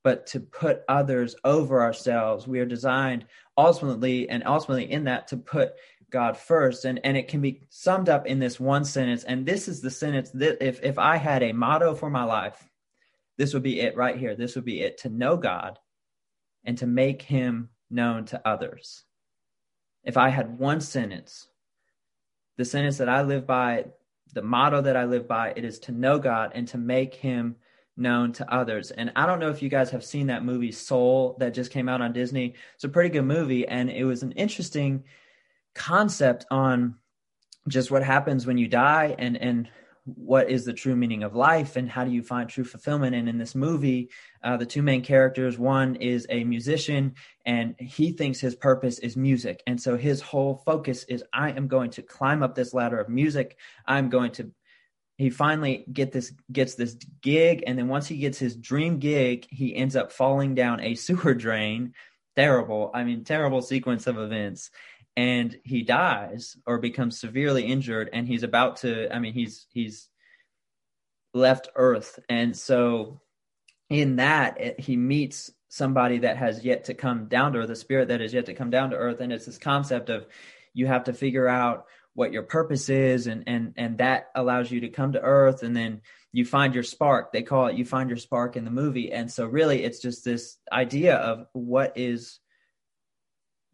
but 0.05 0.27
to 0.27 0.39
put 0.39 0.83
others 0.87 1.35
over 1.43 1.81
ourselves. 1.81 2.47
We 2.47 2.59
are 2.59 2.65
designed 2.65 3.25
ultimately 3.57 4.29
and 4.29 4.43
ultimately 4.45 4.91
in 4.91 5.05
that 5.05 5.29
to 5.29 5.37
put 5.37 5.73
god 6.15 6.37
first 6.37 6.85
and 6.85 6.99
and 7.03 7.17
it 7.17 7.27
can 7.27 7.41
be 7.41 7.61
summed 7.69 8.09
up 8.09 8.25
in 8.25 8.39
this 8.39 8.59
one 8.59 8.85
sentence 8.85 9.23
and 9.23 9.45
this 9.45 9.67
is 9.67 9.81
the 9.81 9.91
sentence 9.91 10.29
that 10.31 10.65
if 10.65 10.81
if 10.83 10.97
i 10.97 11.17
had 11.17 11.43
a 11.43 11.51
motto 11.51 11.93
for 11.93 12.09
my 12.09 12.23
life 12.23 12.69
this 13.37 13.53
would 13.53 13.63
be 13.63 13.79
it 13.79 13.95
right 13.95 14.17
here 14.17 14.35
this 14.35 14.55
would 14.55 14.65
be 14.65 14.81
it 14.81 14.97
to 14.97 15.09
know 15.09 15.37
god 15.37 15.77
and 16.65 16.77
to 16.79 16.87
make 16.87 17.21
him 17.21 17.69
known 17.89 18.25
to 18.25 18.47
others. 18.47 19.03
If 20.03 20.17
I 20.17 20.29
had 20.29 20.59
one 20.59 20.81
sentence, 20.81 21.47
the 22.57 22.65
sentence 22.65 22.97
that 22.97 23.09
I 23.09 23.21
live 23.21 23.47
by, 23.47 23.85
the 24.33 24.41
motto 24.41 24.81
that 24.81 24.97
I 24.97 25.05
live 25.05 25.27
by, 25.27 25.53
it 25.55 25.63
is 25.63 25.79
to 25.79 25.91
know 25.91 26.19
God 26.19 26.51
and 26.55 26.67
to 26.69 26.77
make 26.77 27.15
him 27.15 27.55
known 27.97 28.33
to 28.33 28.53
others. 28.53 28.91
And 28.91 29.11
I 29.15 29.25
don't 29.25 29.39
know 29.39 29.49
if 29.49 29.61
you 29.61 29.69
guys 29.69 29.89
have 29.91 30.03
seen 30.03 30.27
that 30.27 30.43
movie 30.43 30.71
Soul 30.71 31.37
that 31.39 31.53
just 31.53 31.71
came 31.71 31.87
out 31.87 32.01
on 32.01 32.13
Disney. 32.13 32.55
It's 32.75 32.83
a 32.83 32.89
pretty 32.89 33.09
good 33.09 33.23
movie 33.23 33.67
and 33.67 33.89
it 33.89 34.03
was 34.03 34.21
an 34.21 34.33
interesting 34.33 35.03
concept 35.75 36.45
on 36.49 36.95
just 37.67 37.91
what 37.91 38.03
happens 38.03 38.47
when 38.47 38.57
you 38.57 38.67
die 38.67 39.15
and 39.17 39.37
and 39.37 39.69
what 40.05 40.51
is 40.51 40.65
the 40.65 40.73
true 40.73 40.95
meaning 40.95 41.23
of 41.23 41.35
life 41.35 41.75
and 41.75 41.89
how 41.89 42.03
do 42.03 42.11
you 42.11 42.21
find 42.21 42.47
true 42.47 42.63
fulfillment. 42.63 43.15
And 43.15 43.27
in 43.27 43.39
this 43.39 43.55
movie 43.55 44.09
uh, 44.43 44.55
the 44.55 44.65
two 44.65 44.83
main 44.83 45.01
characters 45.01 45.57
one 45.57 45.95
is 45.95 46.27
a 46.29 46.43
musician 46.43 47.15
and 47.45 47.75
he 47.79 48.11
thinks 48.11 48.39
his 48.39 48.55
purpose 48.55 48.99
is 48.99 49.17
music. 49.17 49.63
And 49.65 49.81
so 49.81 49.97
his 49.97 50.21
whole 50.21 50.61
focus 50.65 51.03
is 51.05 51.23
i 51.33 51.49
am 51.51 51.67
going 51.67 51.89
to 51.91 52.03
climb 52.03 52.43
up 52.43 52.55
this 52.55 52.73
ladder 52.73 52.99
of 52.99 53.09
music. 53.09 53.57
I'm 53.85 54.09
going 54.09 54.31
to 54.33 54.51
he 55.17 55.29
finally 55.29 55.85
get 55.91 56.11
this 56.11 56.33
gets 56.51 56.75
this 56.75 56.95
gig. 57.21 57.63
And 57.65 57.79
then 57.79 57.87
once 57.87 58.05
he 58.05 58.17
gets 58.17 58.37
his 58.37 58.55
dream 58.55 58.99
gig 58.99 59.47
he 59.49 59.75
ends 59.75 59.95
up 59.95 60.11
falling 60.11 60.53
down 60.53 60.81
a 60.81 60.93
sewer 60.93 61.33
drain. 61.33 61.93
Terrible. 62.35 62.91
I 62.93 63.05
mean 63.05 63.23
terrible 63.23 63.63
sequence 63.63 64.05
of 64.05 64.19
events 64.19 64.69
and 65.17 65.57
he 65.63 65.81
dies 65.81 66.57
or 66.65 66.77
becomes 66.77 67.19
severely 67.19 67.65
injured 67.65 68.09
and 68.11 68.27
he's 68.27 68.43
about 68.43 68.77
to 68.77 69.13
i 69.15 69.19
mean 69.19 69.33
he's 69.33 69.65
he's 69.71 70.09
left 71.35 71.69
earth. 71.75 72.17
And 72.29 72.55
so 72.57 73.19
in 73.89 74.15
that 74.15 74.59
it, 74.59 74.79
he 74.79 74.95
meets 74.95 75.51
somebody 75.67 76.19
that 76.19 76.37
has 76.37 76.63
yet 76.63 76.85
to 76.85 76.93
come 76.93 77.27
down 77.27 77.51
to 77.51 77.59
earth 77.59 77.67
the 77.67 77.75
spirit 77.75 78.07
that 78.07 78.21
has 78.21 78.33
yet 78.33 78.45
to 78.47 78.53
come 78.53 78.69
down 78.71 78.91
to 78.91 78.95
earth. 78.95 79.19
And 79.19 79.31
it's 79.31 79.45
this 79.45 79.57
concept 79.57 80.09
of 80.09 80.25
you 80.73 80.87
have 80.87 81.03
to 81.03 81.13
figure 81.13 81.47
out 81.47 81.85
what 82.13 82.31
your 82.31 82.43
purpose 82.43 82.87
is 82.87 83.27
and 83.27 83.43
and 83.45 83.73
and 83.75 83.97
that 83.97 84.29
allows 84.35 84.71
you 84.71 84.79
to 84.81 84.89
come 84.89 85.11
to 85.11 85.21
earth. 85.21 85.61
And 85.61 85.75
then 85.75 86.01
you 86.31 86.45
find 86.45 86.73
your 86.73 86.83
spark. 86.83 87.33
They 87.33 87.43
call 87.43 87.67
it 87.67 87.75
you 87.75 87.85
find 87.85 88.09
your 88.09 88.17
spark 88.17 88.55
in 88.55 88.63
the 88.63 88.71
movie. 88.71 89.11
And 89.11 89.29
so 89.29 89.45
really 89.45 89.83
it's 89.83 89.99
just 89.99 90.23
this 90.23 90.57
idea 90.71 91.17
of 91.17 91.45
what 91.51 91.97
is 91.97 92.39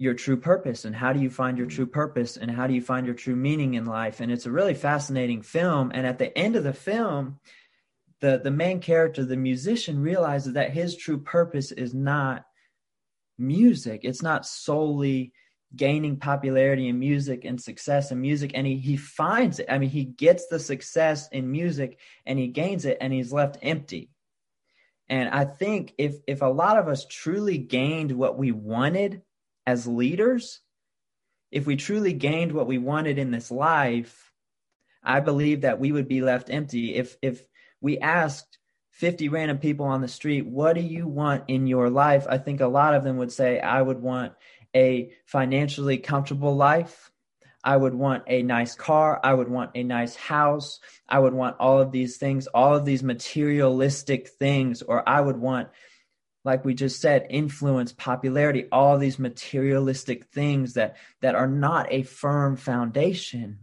your 0.02 0.16
true 0.16 0.36
purpose 0.36 0.84
and 0.84 0.96
how 0.96 1.14
do 1.14 1.20
you 1.20 1.30
find 1.30 1.60
your 1.60 1.68
true 1.68 1.86
purpose 1.86 2.36
and 2.36 2.50
how 2.50 2.66
do 2.66 2.74
you 2.74 2.82
find 2.82 3.06
your 3.06 3.14
true 3.14 3.36
meaning 3.36 3.76
in 3.76 3.86
life? 3.86 4.20
And 4.20 4.32
it's 4.32 4.48
a 4.48 4.52
really 4.52 4.74
fascinating 4.74 5.44
film 5.44 5.92
and 5.94 6.08
at 6.08 6.18
the 6.18 6.36
end 6.36 6.56
of 6.56 6.64
the 6.64 6.74
film 6.74 7.40
the 8.20 8.42
the 8.44 8.50
main 8.50 8.80
character 8.80 9.24
the 9.24 9.38
musician 9.38 10.02
realizes 10.02 10.54
that 10.54 10.72
his 10.72 10.98
true 10.98 11.20
purpose 11.20 11.72
is 11.72 11.94
not 11.94 12.46
music. 13.38 14.02
It's 14.02 14.24
not 14.24 14.48
solely 14.48 15.34
gaining 15.76 16.18
popularity 16.18 16.88
in 16.88 16.98
music 16.98 17.46
and 17.46 17.62
success 17.62 18.10
in 18.10 18.20
music 18.20 18.54
and 18.56 18.66
he, 18.66 18.78
he 18.78 18.98
finds 18.98 19.60
it. 19.60 19.68
I 19.70 19.78
mean 19.78 19.92
he 19.92 20.06
gets 20.06 20.48
the 20.48 20.58
success 20.58 21.30
in 21.30 21.52
music 21.52 22.00
and 22.26 22.40
he 22.40 22.48
gains 22.48 22.86
it 22.86 22.98
and 23.02 23.14
he's 23.14 23.32
left 23.32 23.60
empty. 23.62 24.10
And 25.10 25.30
i 25.30 25.46
think 25.46 25.94
if 26.00 26.16
if 26.26 26.42
a 26.42 26.48
lot 26.48 26.80
of 26.80 26.88
us 26.88 27.06
truly 27.06 27.60
gained 27.60 28.12
what 28.12 28.36
we 28.36 28.52
wanted 28.52 29.22
as 29.66 29.88
leaders, 29.88 30.62
if 31.52 31.66
we 31.66 31.76
truly 31.76 32.14
gained 32.14 32.52
what 32.52 32.68
we 32.68 32.78
wanted 32.78 33.18
in 33.18 33.32
this 33.32 33.52
life, 33.52 34.32
I 35.04 35.20
believe 35.20 35.62
that 35.62 35.80
we 35.80 35.92
would 35.92 36.08
be 36.08 36.22
left 36.22 36.50
empty. 36.50 36.96
If 36.96 37.18
if 37.22 37.48
we 37.82 38.00
asked 38.00 38.58
50 38.92 39.30
random 39.30 39.58
people 39.58 39.86
on 39.86 40.02
the 40.02 40.08
street, 40.08 40.46
what 40.46 40.74
do 40.74 40.82
you 40.82 41.08
want 41.08 41.46
in 41.48 41.66
your 41.66 41.90
life? 41.90 42.28
I 42.30 42.38
think 42.38 42.62
a 42.62 42.68
lot 42.68 42.94
of 42.94 43.04
them 43.04 43.18
would 43.18 43.32
say, 43.32 43.60
I 43.60 43.82
would 43.82 44.02
want 44.02 44.34
a 44.76 45.12
financially 45.26 45.98
comfortable 45.98 46.56
life. 46.56 47.12
I 47.64 47.78
would 47.78 47.94
want 47.94 48.24
a 48.28 48.44
nice 48.44 48.76
car. 48.76 49.20
I 49.24 49.34
would 49.34 49.48
want 49.48 49.72
a 49.76 49.84
nice 49.84 50.16
house. 50.16 50.80
I 51.08 51.20
would 51.20 51.34
want 51.34 51.58
all 51.60 51.80
of 51.80 51.92
these 51.92 52.18
things, 52.18 52.48
all 52.48 52.76
of 52.76 52.86
these 52.86 53.04
materialistic 53.04 54.30
things, 54.30 54.82
or 54.82 55.08
I 55.08 55.22
would 55.22 55.38
want 55.38 55.70
like 56.44 56.66
we 56.66 56.74
just 56.74 57.02
said 57.02 57.28
influence 57.30 57.94
popularity 57.94 58.66
all 58.72 58.98
these 58.98 59.20
materialistic 59.20 60.26
things 60.26 60.74
that 60.74 60.98
that 61.22 61.36
are 61.36 61.48
not 61.48 61.88
a 61.92 62.04
firm 62.04 62.56
foundation. 62.56 63.60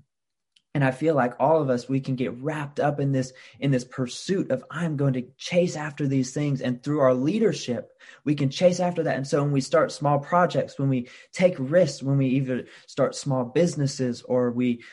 And 0.74 0.84
i 0.84 0.90
feel 0.90 1.14
like 1.14 1.34
all 1.40 1.60
of 1.60 1.70
us 1.70 1.88
we 1.88 2.00
can 2.00 2.14
get 2.14 2.38
wrapped 2.40 2.78
up 2.78 3.00
in 3.00 3.10
this 3.10 3.32
in 3.58 3.70
this 3.70 3.84
pursuit 3.84 4.50
of 4.50 4.64
i'm 4.70 4.96
going 4.96 5.14
to 5.14 5.26
chase 5.36 5.76
after 5.76 6.06
these 6.06 6.32
things. 6.32 6.60
And 6.60 6.82
through 6.82 7.00
our 7.00 7.14
leadership 7.14 7.90
we 8.24 8.34
can 8.34 8.50
chase 8.50 8.80
after 8.80 9.02
that. 9.02 9.16
And 9.16 9.26
so 9.26 9.42
when 9.42 9.52
we 9.52 9.60
start 9.60 9.92
small 9.92 10.18
projects 10.18 10.78
when 10.78 10.88
we 10.88 11.08
take 11.32 11.56
risks 11.58 12.02
when 12.02 12.18
we 12.18 12.28
either 12.28 12.66
start 12.86 13.14
small 13.14 13.44
businesses 13.44 14.22
or 14.22 14.50
we 14.50 14.84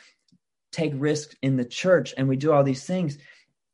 take 0.72 0.92
risks 0.96 1.34
in 1.40 1.56
the 1.56 1.64
church 1.64 2.14
and 2.16 2.28
we 2.28 2.36
do 2.36 2.52
all 2.52 2.64
these 2.64 2.84
things 2.84 3.16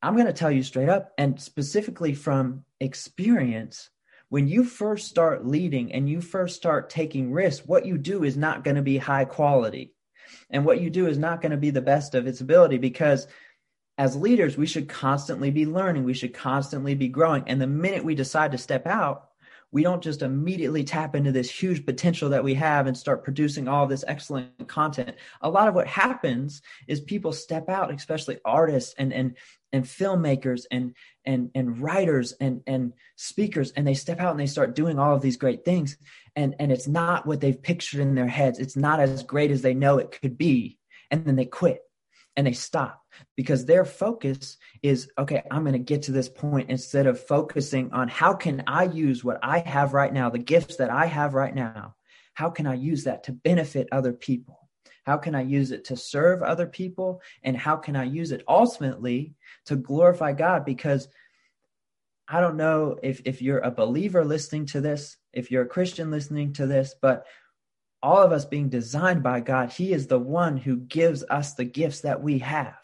i'm 0.02 0.14
going 0.14 0.26
to 0.26 0.32
tell 0.32 0.50
you 0.50 0.62
straight 0.62 0.88
up 0.88 1.12
and 1.18 1.40
specifically 1.40 2.14
from 2.14 2.64
experience 2.78 3.90
when 4.32 4.48
you 4.48 4.64
first 4.64 5.08
start 5.08 5.46
leading 5.46 5.92
and 5.92 6.08
you 6.08 6.22
first 6.22 6.56
start 6.56 6.88
taking 6.88 7.32
risks, 7.32 7.66
what 7.66 7.84
you 7.84 7.98
do 7.98 8.24
is 8.24 8.34
not 8.34 8.64
going 8.64 8.76
to 8.76 8.80
be 8.80 8.96
high 8.96 9.26
quality. 9.26 9.92
And 10.48 10.64
what 10.64 10.80
you 10.80 10.88
do 10.88 11.06
is 11.06 11.18
not 11.18 11.42
going 11.42 11.50
to 11.50 11.58
be 11.58 11.68
the 11.68 11.82
best 11.82 12.14
of 12.14 12.26
its 12.26 12.40
ability 12.40 12.78
because 12.78 13.26
as 13.98 14.16
leaders, 14.16 14.56
we 14.56 14.64
should 14.64 14.88
constantly 14.88 15.50
be 15.50 15.66
learning. 15.66 16.04
We 16.04 16.14
should 16.14 16.32
constantly 16.32 16.94
be 16.94 17.08
growing. 17.08 17.44
And 17.46 17.60
the 17.60 17.66
minute 17.66 18.06
we 18.06 18.14
decide 18.14 18.52
to 18.52 18.56
step 18.58 18.86
out, 18.86 19.28
we 19.72 19.82
don't 19.82 20.02
just 20.02 20.20
immediately 20.20 20.84
tap 20.84 21.16
into 21.16 21.32
this 21.32 21.50
huge 21.50 21.84
potential 21.84 22.28
that 22.28 22.44
we 22.44 22.54
have 22.54 22.86
and 22.86 22.96
start 22.96 23.24
producing 23.24 23.66
all 23.66 23.86
this 23.86 24.04
excellent 24.06 24.68
content. 24.68 25.16
A 25.40 25.48
lot 25.48 25.66
of 25.66 25.74
what 25.74 25.86
happens 25.86 26.60
is 26.86 27.00
people 27.00 27.32
step 27.32 27.70
out, 27.70 27.92
especially 27.92 28.38
artists 28.44 28.94
and 28.98 29.12
and 29.12 29.36
and 29.72 29.84
filmmakers 29.84 30.64
and 30.70 30.94
and 31.24 31.50
and 31.54 31.78
writers 31.80 32.32
and 32.32 32.62
and 32.66 32.92
speakers 33.16 33.72
and 33.72 33.86
they 33.86 33.94
step 33.94 34.20
out 34.20 34.32
and 34.32 34.40
they 34.40 34.46
start 34.46 34.76
doing 34.76 34.98
all 34.98 35.16
of 35.16 35.22
these 35.22 35.38
great 35.38 35.64
things 35.64 35.96
and 36.36 36.54
and 36.58 36.70
it's 36.70 36.86
not 36.86 37.26
what 37.26 37.40
they've 37.40 37.62
pictured 37.62 38.00
in 38.00 38.14
their 38.14 38.28
heads. 38.28 38.58
It's 38.58 38.76
not 38.76 39.00
as 39.00 39.22
great 39.22 39.50
as 39.50 39.62
they 39.62 39.74
know 39.74 39.98
it 39.98 40.18
could 40.20 40.36
be 40.36 40.78
and 41.10 41.24
then 41.24 41.36
they 41.36 41.46
quit 41.46 41.80
and 42.36 42.46
they 42.46 42.52
stop 42.52 43.02
because 43.36 43.64
their 43.64 43.84
focus 43.84 44.56
is 44.82 45.10
okay 45.18 45.42
i'm 45.50 45.62
going 45.62 45.72
to 45.72 45.78
get 45.78 46.02
to 46.02 46.12
this 46.12 46.28
point 46.28 46.70
instead 46.70 47.06
of 47.06 47.20
focusing 47.20 47.92
on 47.92 48.08
how 48.08 48.32
can 48.32 48.62
i 48.66 48.84
use 48.84 49.22
what 49.22 49.38
i 49.42 49.58
have 49.58 49.92
right 49.92 50.12
now 50.12 50.30
the 50.30 50.38
gifts 50.38 50.76
that 50.76 50.90
i 50.90 51.06
have 51.06 51.34
right 51.34 51.54
now 51.54 51.94
how 52.34 52.48
can 52.48 52.66
i 52.66 52.74
use 52.74 53.04
that 53.04 53.24
to 53.24 53.32
benefit 53.32 53.88
other 53.92 54.12
people 54.12 54.62
How 55.04 55.18
can 55.18 55.34
I 55.34 55.42
use 55.42 55.72
it 55.72 55.84
to 55.86 55.96
serve 55.96 56.42
other 56.42 56.66
people? 56.66 57.20
And 57.42 57.56
how 57.56 57.76
can 57.76 57.96
I 57.96 58.04
use 58.04 58.30
it 58.32 58.44
ultimately 58.46 59.34
to 59.66 59.76
glorify 59.76 60.32
God? 60.32 60.64
Because 60.64 61.08
I 62.28 62.40
don't 62.40 62.56
know 62.56 62.98
if, 63.02 63.20
if 63.24 63.42
you're 63.42 63.58
a 63.58 63.70
believer 63.70 64.24
listening 64.24 64.66
to 64.66 64.80
this, 64.80 65.16
if 65.32 65.50
you're 65.50 65.64
a 65.64 65.68
Christian 65.68 66.10
listening 66.10 66.52
to 66.54 66.66
this, 66.66 66.94
but 67.02 67.26
all 68.02 68.22
of 68.22 68.32
us 68.32 68.44
being 68.44 68.68
designed 68.68 69.22
by 69.22 69.40
God, 69.40 69.70
He 69.70 69.92
is 69.92 70.06
the 70.06 70.18
one 70.18 70.56
who 70.56 70.76
gives 70.76 71.24
us 71.28 71.54
the 71.54 71.64
gifts 71.64 72.00
that 72.00 72.22
we 72.22 72.38
have. 72.38 72.74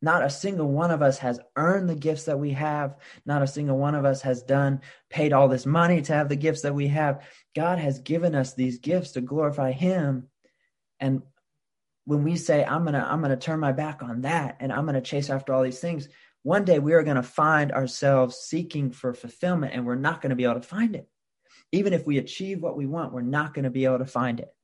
Not 0.00 0.24
a 0.24 0.30
single 0.30 0.68
one 0.68 0.90
of 0.90 1.00
us 1.00 1.18
has 1.18 1.40
earned 1.56 1.88
the 1.88 1.94
gifts 1.94 2.24
that 2.24 2.38
we 2.38 2.50
have. 2.52 2.96
Not 3.24 3.42
a 3.42 3.46
single 3.46 3.78
one 3.78 3.94
of 3.94 4.04
us 4.04 4.22
has 4.22 4.42
done, 4.42 4.80
paid 5.10 5.32
all 5.32 5.48
this 5.48 5.64
money 5.64 6.02
to 6.02 6.12
have 6.12 6.28
the 6.28 6.36
gifts 6.36 6.62
that 6.62 6.74
we 6.74 6.88
have. 6.88 7.22
God 7.54 7.78
has 7.78 8.00
given 8.00 8.34
us 8.34 8.54
these 8.54 8.78
gifts 8.78 9.12
to 9.12 9.20
glorify 9.20 9.70
Him. 9.70 10.28
And 10.98 11.22
when 12.04 12.24
we 12.24 12.36
say, 12.36 12.64
I'm 12.64 12.82
going 12.82 12.94
to, 12.94 13.00
I'm 13.00 13.20
going 13.20 13.30
to 13.30 13.36
turn 13.36 13.60
my 13.60 13.72
back 13.72 14.02
on 14.02 14.22
that 14.22 14.56
and 14.60 14.72
I'm 14.72 14.86
going 14.86 14.94
to 14.94 15.00
chase 15.00 15.30
after 15.30 15.52
all 15.52 15.62
these 15.62 15.80
things, 15.80 16.08
one 16.42 16.64
day 16.64 16.80
we 16.80 16.94
are 16.94 17.04
going 17.04 17.16
to 17.16 17.22
find 17.22 17.70
ourselves 17.70 18.36
seeking 18.36 18.90
for 18.90 19.14
fulfillment 19.14 19.72
and 19.72 19.86
we're 19.86 19.94
not 19.94 20.20
going 20.20 20.30
to 20.30 20.36
be 20.36 20.44
able 20.44 20.54
to 20.54 20.62
find 20.62 20.96
it. 20.96 21.08
Even 21.72 21.92
if 21.92 22.06
we 22.06 22.18
achieve 22.18 22.62
what 22.62 22.76
we 22.76 22.86
want, 22.86 23.12
we're 23.12 23.22
not 23.22 23.54
going 23.54 23.64
to 23.64 23.70
be 23.70 23.84
able 23.84 23.98
to 23.98 24.06
find 24.06 24.40
it. 24.40 24.54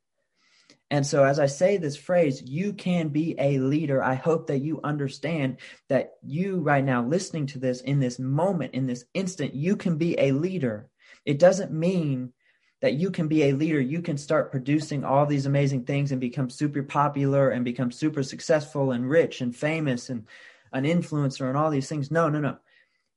And 0.90 1.06
so, 1.06 1.24
as 1.24 1.38
I 1.38 1.46
say 1.46 1.76
this 1.76 1.96
phrase, 1.96 2.42
you 2.42 2.72
can 2.72 3.08
be 3.08 3.34
a 3.38 3.58
leader. 3.58 4.02
I 4.02 4.14
hope 4.14 4.46
that 4.46 4.60
you 4.60 4.80
understand 4.82 5.58
that 5.88 6.12
you, 6.22 6.60
right 6.60 6.84
now, 6.84 7.04
listening 7.04 7.46
to 7.48 7.58
this 7.58 7.82
in 7.82 8.00
this 8.00 8.18
moment, 8.18 8.74
in 8.74 8.86
this 8.86 9.04
instant, 9.12 9.54
you 9.54 9.76
can 9.76 9.98
be 9.98 10.18
a 10.18 10.32
leader. 10.32 10.88
It 11.26 11.38
doesn't 11.38 11.72
mean 11.72 12.32
that 12.80 12.94
you 12.94 13.10
can 13.10 13.28
be 13.28 13.44
a 13.44 13.52
leader. 13.52 13.80
You 13.80 14.00
can 14.00 14.16
start 14.16 14.50
producing 14.50 15.04
all 15.04 15.26
these 15.26 15.46
amazing 15.46 15.84
things 15.84 16.10
and 16.10 16.20
become 16.20 16.48
super 16.48 16.82
popular 16.82 17.50
and 17.50 17.64
become 17.64 17.90
super 17.90 18.22
successful 18.22 18.92
and 18.92 19.08
rich 19.08 19.40
and 19.42 19.54
famous 19.54 20.08
and 20.08 20.26
an 20.72 20.84
influencer 20.84 21.48
and 21.48 21.56
all 21.56 21.70
these 21.70 21.88
things. 21.88 22.10
No, 22.10 22.28
no, 22.28 22.40
no. 22.40 22.56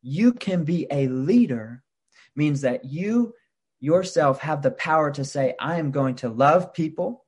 You 0.01 0.33
can 0.33 0.65
be 0.65 0.87
a 0.89 1.07
leader 1.07 1.83
means 2.35 2.61
that 2.61 2.85
you 2.85 3.33
yourself 3.81 4.39
have 4.39 4.61
the 4.61 4.71
power 4.71 5.11
to 5.11 5.25
say, 5.25 5.55
I 5.59 5.77
am 5.79 5.91
going 5.91 6.15
to 6.15 6.29
love 6.29 6.73
people. 6.73 7.25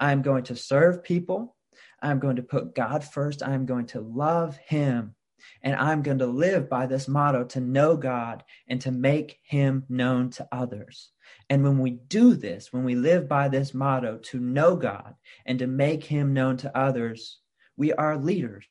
I 0.00 0.12
am 0.12 0.22
going 0.22 0.44
to 0.44 0.56
serve 0.56 1.04
people. 1.04 1.56
I'm 2.00 2.20
going 2.20 2.36
to 2.36 2.42
put 2.42 2.74
God 2.74 3.04
first. 3.04 3.42
I'm 3.42 3.66
going 3.66 3.86
to 3.86 4.00
love 4.00 4.56
Him. 4.56 5.14
And 5.62 5.74
I'm 5.74 6.02
going 6.02 6.18
to 6.18 6.26
live 6.26 6.68
by 6.68 6.86
this 6.86 7.08
motto 7.08 7.44
to 7.44 7.60
know 7.60 7.96
God 7.96 8.44
and 8.68 8.80
to 8.82 8.92
make 8.92 9.38
Him 9.42 9.84
known 9.88 10.30
to 10.30 10.48
others. 10.52 11.10
And 11.50 11.62
when 11.64 11.78
we 11.78 11.90
do 11.90 12.34
this, 12.34 12.72
when 12.72 12.84
we 12.84 12.94
live 12.94 13.28
by 13.28 13.48
this 13.48 13.74
motto 13.74 14.18
to 14.18 14.38
know 14.38 14.76
God 14.76 15.14
and 15.46 15.58
to 15.58 15.66
make 15.66 16.04
Him 16.04 16.32
known 16.32 16.56
to 16.58 16.76
others, 16.78 17.38
we 17.76 17.92
are 17.92 18.16
leaders. 18.16 18.66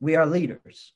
We 0.00 0.16
are 0.16 0.26
leaders. 0.26 0.92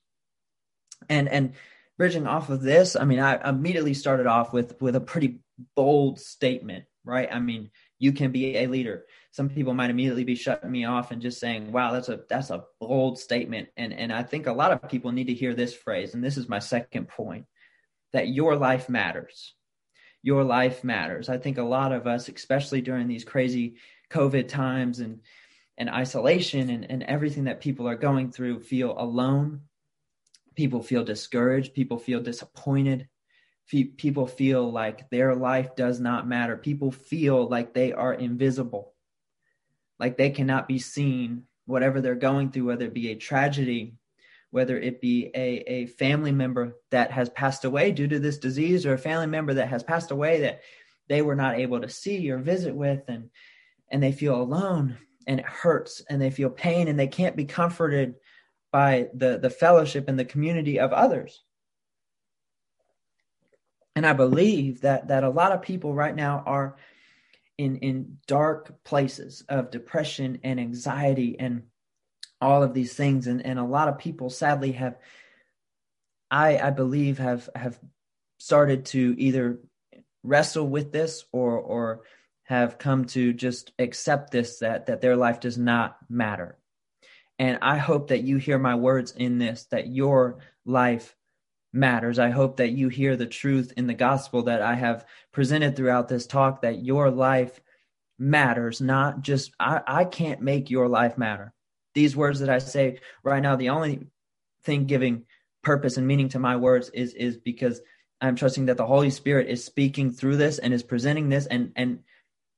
And, 1.09 1.29
and, 1.29 1.55
bridging 1.97 2.27
off 2.27 2.51
of 2.51 2.61
this, 2.61 2.97
I 2.97 3.05
mean, 3.05 3.21
I 3.21 3.49
immediately 3.49 3.95
started 3.95 4.27
off 4.27 4.53
with 4.53 4.81
with 4.81 4.97
a 4.97 5.01
pretty 5.01 5.41
bold 5.77 6.21
statement, 6.21 6.85
right? 7.05 7.29
I 7.31 7.39
mean, 7.41 7.71
you 7.99 8.13
can 8.13 8.33
be 8.33 8.57
a 8.57 8.67
leader. 8.67 9.05
Some 9.31 9.49
people 9.49 9.75
might 9.75 9.91
immediately 9.91 10.25
be 10.25 10.35
shutting 10.35 10.71
me 10.71 10.85
off 10.85 11.11
and 11.11 11.23
just 11.23 11.41
saying, 11.41 11.73
"Wow, 11.73 11.93
that's 11.93 12.09
a 12.09 12.21
that's 12.29 12.51
a 12.51 12.65
bold 12.81 13.19
statement." 13.19 13.69
And 13.77 13.93
and 13.93 14.13
I 14.13 14.23
think 14.23 14.47
a 14.47 14.53
lot 14.53 14.73
of 14.73 14.89
people 14.91 15.13
need 15.13 15.29
to 15.29 15.35
hear 15.35 15.55
this 15.55 15.75
phrase, 15.75 16.15
and 16.15 16.23
this 16.23 16.37
is 16.37 16.49
my 16.49 16.59
second 16.59 17.09
point, 17.09 17.47
that 18.13 18.29
your 18.29 18.57
life 18.57 18.89
matters. 18.89 19.55
Your 20.23 20.43
life 20.43 20.85
matters. 20.85 21.29
I 21.29 21.39
think 21.39 21.59
a 21.59 21.63
lot 21.63 21.93
of 21.93 22.07
us, 22.07 22.29
especially 22.29 22.81
during 22.81 23.09
these 23.09 23.25
crazy 23.25 23.77
COVID 24.11 24.49
times 24.49 25.01
and 25.01 25.21
and 25.77 25.91
isolation 25.91 26.71
and, 26.71 26.89
and 26.89 27.03
everything 27.03 27.45
that 27.45 27.61
people 27.61 27.89
are 27.89 27.97
going 27.97 28.31
through, 28.31 28.61
feel 28.61 28.95
alone 28.97 29.63
people 30.55 30.83
feel 30.83 31.05
discouraged 31.05 31.75
people 31.75 31.99
feel 31.99 32.21
disappointed 32.21 33.09
people 33.97 34.27
feel 34.27 34.71
like 34.71 35.09
their 35.11 35.35
life 35.35 35.75
does 35.75 35.99
not 35.99 36.29
matter 36.29 36.57
people 36.57 36.91
feel 36.91 37.49
like 37.49 37.73
they 37.73 37.93
are 37.93 38.15
invisible 38.15 38.93
like 39.99 40.17
they 40.17 40.31
cannot 40.31 40.69
be 40.69 40.79
seen 40.79 41.45
whatever 41.67 42.01
they're 42.01 42.15
going 42.15 42.51
through 42.51 42.67
whether 42.67 42.85
it 42.85 42.95
be 42.95 43.11
a 43.11 43.17
tragedy 43.17 43.95
whether 44.51 44.79
it 44.79 45.01
be 45.01 45.33
a, 45.35 45.65
a 45.67 45.87
family 45.87 46.31
member 46.31 46.77
that 46.93 47.11
has 47.11 47.29
passed 47.31 47.65
away 47.65 47.91
due 47.91 48.07
to 48.07 48.21
this 48.21 48.39
disease 48.39 48.87
or 48.87 48.95
a 48.95 48.99
family 48.99 49.27
member 49.27 49.55
that 49.55 49.67
has 49.67 49.83
passed 49.83 50.13
away 50.13 50.41
that 50.41 50.61
they 51.09 51.23
were 51.23 51.35
not 51.35 51.59
able 51.59 51.81
to 51.81 51.89
see 51.89 52.31
or 52.31 52.39
visit 52.39 52.75
with 52.75 53.03
and 53.09 53.31
and 53.91 54.03
they 54.03 54.13
feel 54.13 54.41
alone 54.41 54.97
and 55.27 55.41
it 55.41 55.47
hurts 55.47 56.03
and 56.09 56.21
they 56.21 56.31
feel 56.31 56.51
pain 56.51 56.89
and 56.89 56.99
they 56.99 57.07
can't 57.07 57.37
be 57.37 57.45
comforted 57.45 58.15
by 58.75 59.09
the, 59.15 59.39
the 59.39 59.51
fellowship 59.51 60.09
and 60.09 60.19
the 60.19 60.25
community 60.25 60.81
of 60.81 60.93
others. 60.93 61.45
And 63.95 64.05
I 64.05 64.15
believe 64.15 64.81
that 64.81 65.07
that 65.07 65.23
a 65.23 65.31
lot 65.31 65.53
of 65.53 65.63
people 65.63 65.95
right 65.95 66.17
now 66.17 66.43
are 66.45 66.75
in 67.57 67.77
in 67.77 68.19
dark 68.27 68.83
places 68.83 69.45
of 69.49 69.71
depression 69.71 70.41
and 70.43 70.59
anxiety 70.59 71.39
and 71.39 71.63
all 72.41 72.65
of 72.65 72.75
these 72.75 72.95
things 72.95 73.29
and 73.29 73.47
and 73.47 73.61
a 73.61 73.65
lot 73.65 73.87
of 73.87 73.99
people 73.99 74.29
sadly 74.29 74.73
have 74.73 74.99
I 76.29 76.59
I 76.59 76.71
believe 76.71 77.19
have 77.19 77.49
have 77.55 77.79
started 78.39 78.87
to 78.87 79.15
either 79.19 79.61
wrestle 80.25 80.67
with 80.67 80.91
this 80.91 81.25
or 81.31 81.61
or 81.61 82.03
have 82.43 82.79
come 82.79 83.05
to 83.05 83.33
just 83.33 83.71
accept 83.79 84.33
this 84.33 84.59
that 84.59 84.87
that 84.87 85.01
their 85.01 85.15
life 85.15 85.39
does 85.39 85.57
not 85.57 85.97
matter 86.11 86.59
and 87.39 87.59
I 87.63 87.79
hope 87.79 88.09
that 88.09 88.23
you 88.23 88.37
hear 88.37 88.59
my 88.59 88.75
words 88.75 89.13
in 89.13 89.39
this, 89.39 89.67
that 89.71 89.89
your 89.89 90.39
life 90.65 91.17
matters. 91.73 92.19
I 92.19 92.31
hope 92.31 92.59
that 92.59 92.71
you 92.71 92.89
hear 92.89 93.17
the 93.17 93.27
truth 93.27 93.73
in 93.77 93.87
the 93.87 93.95
gospel 93.95 94.45
that 94.45 94.63
I 94.63 94.75
have 94.75 95.05
presented 95.33 95.75
throughout 95.75 96.09
this 96.09 96.27
talk, 96.27 96.63
that 96.63 96.85
your 96.85 97.11
life 97.11 97.61
matters, 98.19 98.81
not 98.81 99.23
just, 99.23 99.51
I, 99.59 99.81
I 99.87 100.05
can't 100.05 100.41
make 100.41 100.71
your 100.71 100.89
life 100.89 101.19
matter. 101.19 101.53
These 101.95 102.17
words 102.17 102.41
that 102.41 102.49
I 102.49 102.59
say 102.59 103.01
right 103.25 103.43
now, 103.43 103.57
the 103.57 103.71
only 103.71 104.07
thing 104.63 104.87
giving 104.87 105.25
purpose 105.63 105.97
and 105.97 106.07
meaning 106.07 106.29
to 106.31 106.39
my 106.39 106.57
words 106.57 106.91
is, 106.91 107.15
is 107.15 107.37
because 107.37 107.81
I'm 108.21 108.37
trusting 108.37 108.67
that 108.67 108.77
the 108.77 108.87
Holy 108.87 109.11
Spirit 109.11 109.49
is 109.49 109.65
speaking 109.65 110.13
through 110.13 110.37
this 110.37 110.59
and 110.59 110.73
is 110.73 110.85
presenting 110.85 111.29
this. 111.29 111.47
And, 111.47 111.73
and 111.75 112.01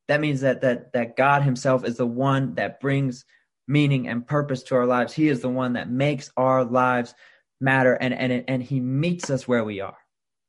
that 0.09 0.21
means 0.21 0.43
that, 0.43 0.61
that, 0.61 0.93
that 0.93 1.17
God 1.17 1.43
himself 1.43 1.85
is 1.85 1.97
the 1.97 2.07
one 2.07 2.55
that 2.57 2.81
brings 2.81 3.25
meaning 3.67 4.09
and 4.09 4.27
purpose 4.27 4.63
to 4.65 4.77
our 4.77 4.87
lives. 4.87 5.13
He 5.13 5.29
is 5.29 5.41
the 5.41 5.49
one 5.49 5.75
that 5.75 5.91
makes 5.91 6.31
our 6.37 6.65
lives 6.65 7.15
matter 7.61 7.95
and 7.95 8.13
and 8.13 8.45
and 8.49 8.63
he 8.63 8.81
meets 8.81 9.31
us 9.31 9.49
where 9.49 9.65
we 9.65 9.81
are. 9.81 9.97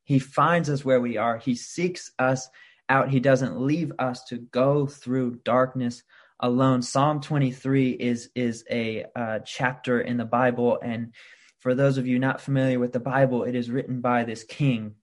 He 0.03 0.19
finds 0.19 0.69
us 0.69 0.85
where 0.85 1.01
we 1.01 1.17
are. 1.17 1.37
He 1.37 1.55
seeks 1.55 2.11
us 2.19 2.49
out. 2.89 3.09
He 3.09 3.19
doesn't 3.19 3.59
leave 3.59 3.91
us 3.99 4.23
to 4.25 4.37
go 4.37 4.87
through 4.87 5.41
darkness 5.43 6.03
alone. 6.39 6.81
Psalm 6.81 7.21
23 7.21 7.91
is 7.91 8.29
is 8.35 8.63
a 8.69 9.05
uh, 9.15 9.39
chapter 9.39 10.01
in 10.01 10.17
the 10.17 10.25
Bible 10.25 10.79
and 10.81 11.13
for 11.59 11.75
those 11.75 11.97
of 11.97 12.07
you 12.07 12.19
not 12.19 12.39
familiar 12.39 12.79
with 12.79 12.93
the 12.93 12.99
Bible, 12.99 13.43
it 13.43 13.55
is 13.55 13.69
written 13.69 13.99
by 13.99 14.23
this 14.23 14.43
king, 14.43 14.95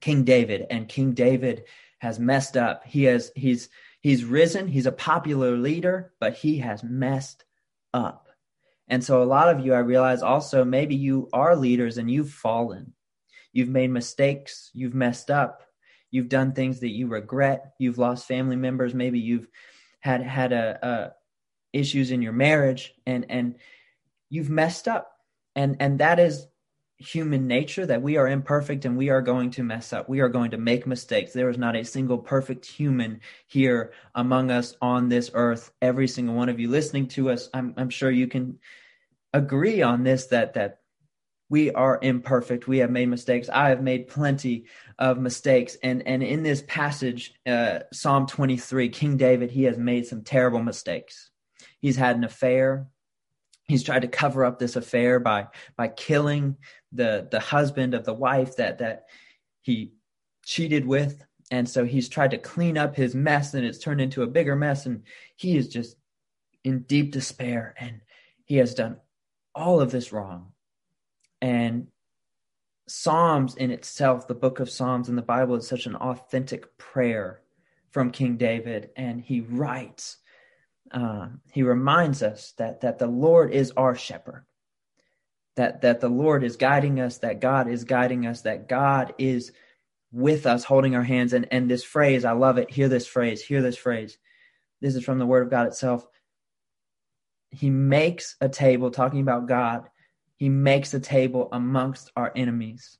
King 0.00 0.24
David, 0.24 0.66
and 0.70 0.88
King 0.88 1.12
David 1.12 1.64
has 1.98 2.18
messed 2.18 2.56
up. 2.56 2.84
He 2.86 3.04
has 3.04 3.32
he's 3.34 3.68
He's 4.02 4.24
risen, 4.24 4.68
he's 4.68 4.86
a 4.86 4.92
popular 4.92 5.56
leader, 5.56 6.12
but 6.20 6.34
he 6.34 6.58
has 6.58 6.82
messed 6.82 7.44
up. 7.94 8.28
And 8.88 9.02
so, 9.02 9.22
a 9.22 9.24
lot 9.24 9.48
of 9.48 9.64
you, 9.64 9.74
I 9.74 9.78
realize 9.78 10.22
also, 10.22 10.64
maybe 10.64 10.96
you 10.96 11.28
are 11.32 11.56
leaders 11.56 11.98
and 11.98 12.10
you've 12.10 12.30
fallen. 12.30 12.94
You've 13.52 13.68
made 13.68 13.90
mistakes, 13.90 14.70
you've 14.74 14.94
messed 14.94 15.30
up, 15.30 15.62
you've 16.10 16.28
done 16.28 16.52
things 16.52 16.80
that 16.80 16.90
you 16.90 17.06
regret, 17.06 17.74
you've 17.78 17.98
lost 17.98 18.26
family 18.26 18.56
members, 18.56 18.92
maybe 18.92 19.20
you've 19.20 19.48
had 20.00 20.22
had 20.22 20.52
a, 20.52 20.78
a 20.82 21.12
issues 21.72 22.10
in 22.10 22.22
your 22.22 22.32
marriage 22.32 22.92
and 23.06 23.26
and 23.30 23.56
you've 24.28 24.50
messed 24.50 24.88
up. 24.88 25.12
And 25.54 25.76
and 25.80 26.00
that 26.00 26.18
is 26.18 26.46
human 27.02 27.46
nature 27.46 27.86
that 27.86 28.02
we 28.02 28.16
are 28.16 28.28
imperfect 28.28 28.84
and 28.84 28.96
we 28.96 29.10
are 29.10 29.22
going 29.22 29.50
to 29.52 29.62
mess 29.62 29.92
up. 29.92 30.08
We 30.08 30.20
are 30.20 30.28
going 30.28 30.52
to 30.52 30.58
make 30.58 30.86
mistakes. 30.86 31.32
There 31.32 31.50
is 31.50 31.58
not 31.58 31.76
a 31.76 31.84
single 31.84 32.18
perfect 32.18 32.64
human 32.66 33.20
here 33.46 33.92
among 34.14 34.50
us 34.50 34.76
on 34.80 35.08
this 35.08 35.30
earth. 35.34 35.72
Every 35.82 36.08
single 36.08 36.34
one 36.34 36.48
of 36.48 36.60
you 36.60 36.68
listening 36.68 37.08
to 37.08 37.30
us, 37.30 37.48
I'm, 37.52 37.74
I'm 37.76 37.90
sure 37.90 38.10
you 38.10 38.28
can 38.28 38.58
agree 39.32 39.82
on 39.82 40.04
this 40.04 40.26
that 40.26 40.54
that 40.54 40.78
we 41.48 41.70
are 41.70 41.98
imperfect. 42.00 42.66
We 42.66 42.78
have 42.78 42.90
made 42.90 43.10
mistakes. 43.10 43.50
I 43.52 43.68
have 43.68 43.82
made 43.82 44.08
plenty 44.08 44.64
of 44.98 45.18
mistakes. 45.18 45.76
And 45.82 46.06
and 46.06 46.22
in 46.22 46.42
this 46.42 46.64
passage, 46.66 47.34
uh, 47.46 47.80
Psalm 47.92 48.26
23, 48.26 48.88
King 48.88 49.16
David, 49.18 49.50
he 49.50 49.64
has 49.64 49.76
made 49.76 50.06
some 50.06 50.22
terrible 50.22 50.62
mistakes. 50.62 51.30
He's 51.80 51.96
had 51.96 52.16
an 52.16 52.24
affair 52.24 52.86
he's 53.68 53.82
tried 53.82 54.02
to 54.02 54.08
cover 54.08 54.44
up 54.44 54.58
this 54.58 54.76
affair 54.76 55.20
by 55.20 55.46
by 55.76 55.88
killing 55.88 56.56
the 56.92 57.28
the 57.30 57.40
husband 57.40 57.94
of 57.94 58.04
the 58.04 58.14
wife 58.14 58.56
that 58.56 58.78
that 58.78 59.04
he 59.60 59.92
cheated 60.44 60.86
with 60.86 61.24
and 61.50 61.68
so 61.68 61.84
he's 61.84 62.08
tried 62.08 62.30
to 62.30 62.38
clean 62.38 62.78
up 62.78 62.96
his 62.96 63.14
mess 63.14 63.54
and 63.54 63.64
it's 63.64 63.78
turned 63.78 64.00
into 64.00 64.22
a 64.22 64.26
bigger 64.26 64.56
mess 64.56 64.86
and 64.86 65.02
he 65.36 65.56
is 65.56 65.68
just 65.68 65.96
in 66.64 66.80
deep 66.80 67.12
despair 67.12 67.74
and 67.78 68.00
he 68.44 68.56
has 68.56 68.74
done 68.74 68.96
all 69.54 69.80
of 69.80 69.90
this 69.90 70.12
wrong. 70.12 70.52
And 71.40 71.88
Psalms 72.88 73.54
in 73.54 73.70
itself, 73.70 74.26
the 74.26 74.34
book 74.34 74.60
of 74.60 74.70
Psalms 74.70 75.08
in 75.08 75.16
the 75.16 75.22
Bible 75.22 75.56
is 75.56 75.66
such 75.66 75.86
an 75.86 75.96
authentic 75.96 76.76
prayer 76.78 77.40
from 77.90 78.10
King 78.10 78.36
David. 78.36 78.90
And 78.96 79.20
he 79.20 79.40
writes, 79.40 80.18
uh, 80.92 81.28
he 81.50 81.62
reminds 81.62 82.22
us 82.22 82.52
that, 82.58 82.82
that 82.82 82.98
the 82.98 83.06
Lord 83.06 83.52
is 83.52 83.72
our 83.76 83.94
shepherd, 83.94 84.44
that, 85.56 85.82
that 85.82 86.00
the 86.00 86.08
Lord 86.08 86.44
is 86.44 86.56
guiding 86.56 87.00
us, 87.00 87.18
that 87.18 87.40
God 87.40 87.68
is 87.68 87.84
guiding 87.84 88.26
us, 88.26 88.42
that 88.42 88.68
God 88.68 89.14
is 89.18 89.52
with 90.12 90.46
us, 90.46 90.64
holding 90.64 90.94
our 90.94 91.02
hands. 91.02 91.32
And, 91.32 91.48
and 91.50 91.70
this 91.70 91.84
phrase, 91.84 92.24
I 92.24 92.32
love 92.32 92.58
it. 92.58 92.70
Hear 92.70 92.88
this 92.88 93.06
phrase, 93.06 93.42
hear 93.42 93.62
this 93.62 93.76
phrase. 93.76 94.18
This 94.80 94.94
is 94.94 95.04
from 95.04 95.18
the 95.18 95.26
Word 95.26 95.44
of 95.44 95.50
God 95.50 95.66
itself. 95.66 96.06
He 97.50 97.70
makes 97.70 98.36
a 98.40 98.48
table, 98.48 98.90
talking 98.90 99.20
about 99.20 99.46
God, 99.46 99.88
he 100.36 100.48
makes 100.48 100.92
a 100.92 101.00
table 101.00 101.48
amongst 101.52 102.10
our 102.16 102.32
enemies. 102.34 102.98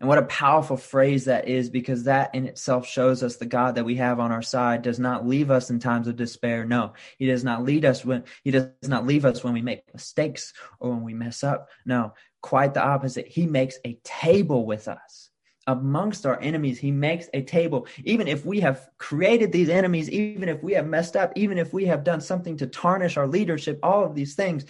And 0.00 0.08
what 0.08 0.18
a 0.18 0.22
powerful 0.22 0.78
phrase 0.78 1.26
that 1.26 1.46
is 1.46 1.68
because 1.68 2.04
that 2.04 2.34
in 2.34 2.46
itself 2.46 2.86
shows 2.86 3.22
us 3.22 3.36
the 3.36 3.44
God 3.44 3.74
that 3.74 3.84
we 3.84 3.96
have 3.96 4.18
on 4.18 4.32
our 4.32 4.40
side 4.40 4.80
does 4.80 4.98
not 4.98 5.28
leave 5.28 5.50
us 5.50 5.68
in 5.68 5.78
times 5.78 6.08
of 6.08 6.16
despair. 6.16 6.64
No, 6.64 6.94
he 7.18 7.26
does 7.26 7.44
not 7.44 7.64
lead 7.64 7.84
us 7.84 8.02
when 8.02 8.24
he 8.42 8.50
does 8.50 8.70
not 8.82 9.06
leave 9.06 9.26
us 9.26 9.44
when 9.44 9.52
we 9.52 9.60
make 9.60 9.92
mistakes 9.92 10.54
or 10.78 10.90
when 10.90 11.02
we 11.02 11.12
mess 11.12 11.44
up. 11.44 11.68
No, 11.84 12.14
quite 12.40 12.72
the 12.72 12.82
opposite. 12.82 13.28
He 13.28 13.46
makes 13.46 13.78
a 13.84 14.00
table 14.02 14.64
with 14.64 14.88
us 14.88 15.28
amongst 15.66 16.24
our 16.24 16.40
enemies. 16.40 16.78
He 16.78 16.92
makes 16.92 17.28
a 17.34 17.42
table. 17.42 17.86
Even 18.04 18.26
if 18.26 18.46
we 18.46 18.60
have 18.60 18.88
created 18.96 19.52
these 19.52 19.68
enemies, 19.68 20.08
even 20.08 20.48
if 20.48 20.62
we 20.62 20.72
have 20.72 20.86
messed 20.86 21.14
up, 21.14 21.32
even 21.36 21.58
if 21.58 21.74
we 21.74 21.84
have 21.84 22.04
done 22.04 22.22
something 22.22 22.56
to 22.56 22.66
tarnish 22.66 23.18
our 23.18 23.28
leadership, 23.28 23.78
all 23.82 24.04
of 24.04 24.14
these 24.14 24.34
things, 24.34 24.64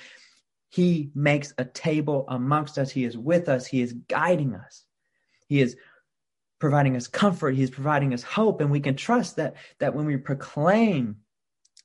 he 0.71 1.13
makes 1.15 1.55
a 1.57 1.65
table 1.65 2.25
amongst 2.29 2.79
us. 2.79 2.91
He 2.91 3.05
is 3.05 3.17
with 3.17 3.49
us. 3.49 3.65
He 3.67 3.81
is 3.81 3.93
guiding 3.93 4.57
us. 4.57 4.85
He 5.51 5.61
is 5.61 5.77
providing 6.61 6.95
us 6.97 7.09
comfort. 7.09 7.57
He 7.57 7.63
is 7.63 7.71
providing 7.71 8.15
us 8.15 8.23
hope. 8.23 8.61
And 8.61 8.71
we 8.71 8.81
can 8.81 8.95
trust 8.95 9.37
that, 9.37 9.57
that 9.81 9.95
when 9.95 10.07
we 10.07 10.17
proclaim 10.17 11.17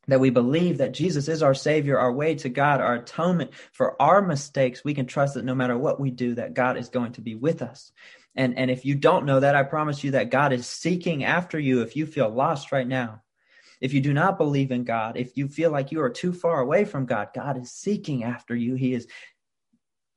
that 0.07 0.19
we 0.19 0.29
believe 0.29 0.77
that 0.77 0.93
Jesus 0.93 1.27
is 1.27 1.41
our 1.41 1.55
Savior, 1.55 1.97
our 1.97 2.13
way 2.13 2.35
to 2.35 2.47
God, 2.47 2.79
our 2.79 2.95
atonement 2.95 3.51
for 3.71 3.99
our 3.99 4.21
mistakes, 4.21 4.83
we 4.83 4.93
can 4.93 5.07
trust 5.07 5.33
that 5.33 5.45
no 5.45 5.55
matter 5.55 5.75
what 5.75 5.99
we 5.99 6.11
do, 6.11 6.35
that 6.35 6.53
God 6.53 6.77
is 6.77 6.89
going 6.89 7.13
to 7.13 7.21
be 7.21 7.33
with 7.33 7.63
us. 7.63 7.91
And, 8.35 8.55
and 8.55 8.69
if 8.69 8.85
you 8.85 8.93
don't 8.93 9.25
know 9.25 9.39
that, 9.39 9.55
I 9.55 9.63
promise 9.63 10.03
you 10.03 10.11
that 10.11 10.29
God 10.29 10.53
is 10.53 10.67
seeking 10.67 11.23
after 11.23 11.57
you 11.57 11.81
if 11.81 11.95
you 11.95 12.05
feel 12.05 12.29
lost 12.29 12.71
right 12.71 12.87
now. 12.87 13.23
If 13.81 13.93
you 13.93 14.01
do 14.01 14.13
not 14.13 14.37
believe 14.37 14.71
in 14.71 14.83
God, 14.83 15.17
if 15.17 15.35
you 15.35 15.47
feel 15.47 15.71
like 15.71 15.91
you 15.91 16.01
are 16.01 16.09
too 16.09 16.33
far 16.33 16.59
away 16.59 16.85
from 16.85 17.05
God, 17.07 17.29
God 17.33 17.59
is 17.59 17.71
seeking 17.71 18.23
after 18.23 18.55
you. 18.55 18.75
He 18.75 18.93
is 18.93 19.07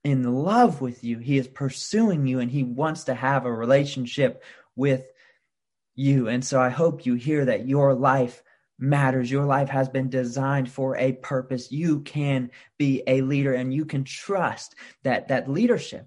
in 0.04 0.22
love 0.22 0.80
with 0.80 1.04
you. 1.04 1.18
He 1.18 1.38
is 1.38 1.48
pursuing 1.48 2.26
you 2.26 2.40
and 2.40 2.50
he 2.50 2.62
wants 2.62 3.04
to 3.04 3.14
have 3.14 3.44
a 3.44 3.52
relationship 3.52 4.42
with 4.76 5.04
you. 5.94 6.28
And 6.28 6.44
so 6.44 6.61
I 6.61 6.68
hope 6.68 7.04
you 7.04 7.14
hear 7.14 7.44
that 7.44 7.66
your 7.66 7.94
life 7.94 8.42
matters. 8.78 9.30
Your 9.30 9.44
life 9.44 9.68
has 9.68 9.88
been 9.88 10.08
designed 10.08 10.70
for 10.70 10.96
a 10.96 11.12
purpose. 11.12 11.72
You 11.72 12.00
can 12.00 12.50
be 12.78 13.02
a 13.06 13.22
leader 13.22 13.52
and 13.54 13.74
you 13.74 13.84
can 13.84 14.04
trust 14.04 14.76
that 15.02 15.28
that 15.28 15.50
leadership 15.50 16.06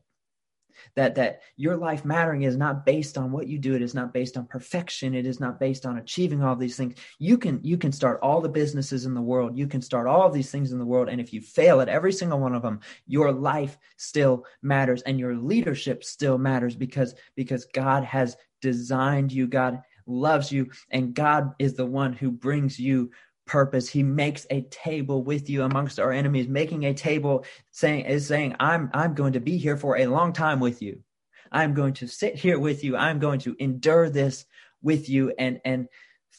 that 0.96 1.16
that 1.16 1.42
your 1.58 1.78
life 1.78 2.06
mattering 2.06 2.44
is 2.44 2.58
not 2.58 2.86
based 2.86 3.18
on 3.18 3.32
what 3.32 3.48
you 3.48 3.58
do. 3.58 3.76
It 3.76 3.82
is 3.82 3.94
not 3.94 4.14
based 4.14 4.38
on 4.38 4.46
perfection. 4.46 5.14
It 5.14 5.26
is 5.26 5.40
not 5.40 5.60
based 5.60 5.86
on 5.86 5.98
achieving 5.98 6.44
all 6.44 6.56
these 6.56 6.78
things. 6.78 6.96
You 7.20 7.38
can 7.38 7.60
you 7.64 7.78
can 7.78 7.92
start 7.92 8.20
all 8.22 8.42
the 8.42 8.50
businesses 8.50 9.06
in 9.06 9.14
the 9.14 9.22
world. 9.22 9.58
You 9.58 9.68
can 9.68 9.82
start 9.82 10.08
all 10.08 10.26
of 10.26 10.34
these 10.34 10.52
things 10.52 10.72
in 10.72 10.80
the 10.80 10.86
world. 10.86 11.10
And 11.10 11.22
if 11.22 11.34
you 11.34 11.42
fail 11.42 11.82
at 11.82 11.90
every 11.90 12.14
single 12.14 12.40
one 12.40 12.56
of 12.56 12.62
them 12.62 12.80
your 13.08 13.32
life 13.32 13.78
still 13.98 14.46
matters 14.62 15.02
and 15.04 15.20
your 15.20 15.36
leadership 15.36 16.04
still 16.04 16.38
matters 16.38 16.76
because 16.76 17.16
because 17.36 17.66
God 17.74 18.04
has 18.04 18.38
designed 18.62 19.32
you. 19.32 19.48
God 19.48 19.82
loves 20.06 20.52
you. 20.52 20.70
And 20.92 21.14
God 21.14 21.54
is 21.60 21.74
the 21.74 21.86
one 21.86 22.14
who 22.14 22.32
brings 22.32 22.80
you 22.80 23.12
purpose. 23.52 23.90
He 23.90 24.02
makes 24.02 24.48
a 24.50 24.62
table 24.62 25.24
with 25.24 25.50
you 25.50 25.64
amongst 25.64 26.00
our 26.00 26.14
enemies, 26.14 26.48
making 26.48 26.86
a 26.86 26.94
table 26.94 27.44
saying 27.72 28.06
is 28.06 28.26
saying, 28.26 28.56
I'm 28.62 28.90
I'm 28.94 29.14
going 29.14 29.34
to 29.34 29.42
be 29.42 29.58
here 29.58 29.76
for 29.76 29.98
a 29.98 30.06
long 30.06 30.32
time 30.32 30.62
with 30.62 30.82
you. 30.82 31.04
I'm 31.52 31.74
going 31.74 31.96
to 31.96 32.08
sit 32.08 32.36
here 32.36 32.58
with 32.58 32.86
you. 32.86 32.96
I'm 32.96 33.20
going 33.20 33.40
to 33.42 33.58
endure 33.60 34.10
this 34.10 34.46
with 34.82 35.10
you. 35.10 35.34
And 35.38 35.60
and 35.66 35.90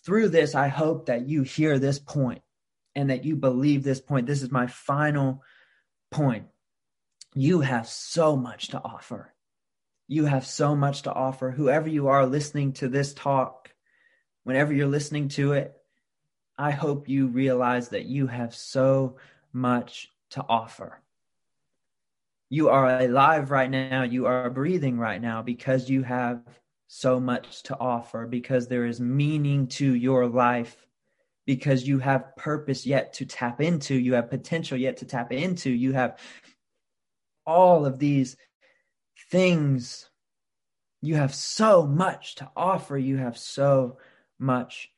through 0.07 0.31
this, 0.31 0.55
I 0.55 0.69
hope 0.69 1.07
that 1.07 1.29
you 1.29 1.43
hear 1.43 1.79
this 1.79 1.99
point 1.99 2.41
and 2.95 3.11
that 3.11 3.27
you 3.27 3.37
believe 3.37 3.85
this 3.85 4.01
point. 4.01 4.27
This 4.27 4.43
is 4.43 4.51
my 4.51 4.67
final 4.67 5.43
point. 6.11 6.47
You 7.35 7.61
have 7.61 7.89
so 7.89 8.37
much 8.37 8.69
to 8.69 8.83
offer. 8.83 9.35
You 10.09 10.25
have 10.25 10.47
so 10.47 10.75
much 10.75 11.03
to 11.03 11.13
offer. 11.13 11.51
Whoever 11.51 11.91
you 11.91 12.09
are 12.09 12.25
listening 12.25 12.73
to 12.75 12.89
this 12.89 13.13
talk, 13.13 13.71
whenever 14.45 14.73
you're 14.73 14.87
listening 14.87 15.29
to 15.29 15.53
it, 15.53 15.77
I 16.59 16.71
hope 16.71 17.09
you 17.09 17.27
realize 17.29 17.89
that 17.89 18.05
you 18.05 18.27
have 18.27 18.55
so 18.55 19.17
much 19.53 20.11
to 20.31 20.45
offer. 20.49 21.01
You 22.51 22.69
are 22.69 23.01
alive 23.01 23.51
right 23.51 23.71
now. 23.71 24.03
You 24.03 24.27
are 24.27 24.51
breathing 24.51 24.99
right 24.99 25.21
now 25.21 25.43
because 25.43 25.89
you 25.89 26.03
have 26.03 26.43
so 26.87 27.19
much 27.19 27.63
to 27.65 27.79
offer, 27.79 28.27
because 28.27 28.69
there 28.69 28.85
is 28.85 29.01
meaning 29.01 29.67
to 29.67 29.95
your 29.95 30.27
life, 30.27 30.77
because 31.47 31.89
you 31.89 31.99
have 31.99 32.37
purpose 32.37 32.85
yet 32.85 33.15
to 33.15 33.25
tap 33.25 33.63
into, 33.63 33.95
you 33.95 34.13
have 34.13 34.29
potential 34.29 34.77
yet 34.77 34.99
to 34.99 35.07
tap 35.07 35.33
into, 35.33 35.71
you 35.71 35.93
have 35.95 36.19
all 37.47 37.87
of 37.87 37.99
these 37.99 38.37
things. 39.31 40.11
You 41.01 41.17
have 41.17 41.35
so 41.35 41.87
much 41.87 42.37
to 42.37 42.51
offer. 42.55 42.97
You 42.97 43.17
have 43.17 43.37
so 43.39 43.99
much 44.39 44.91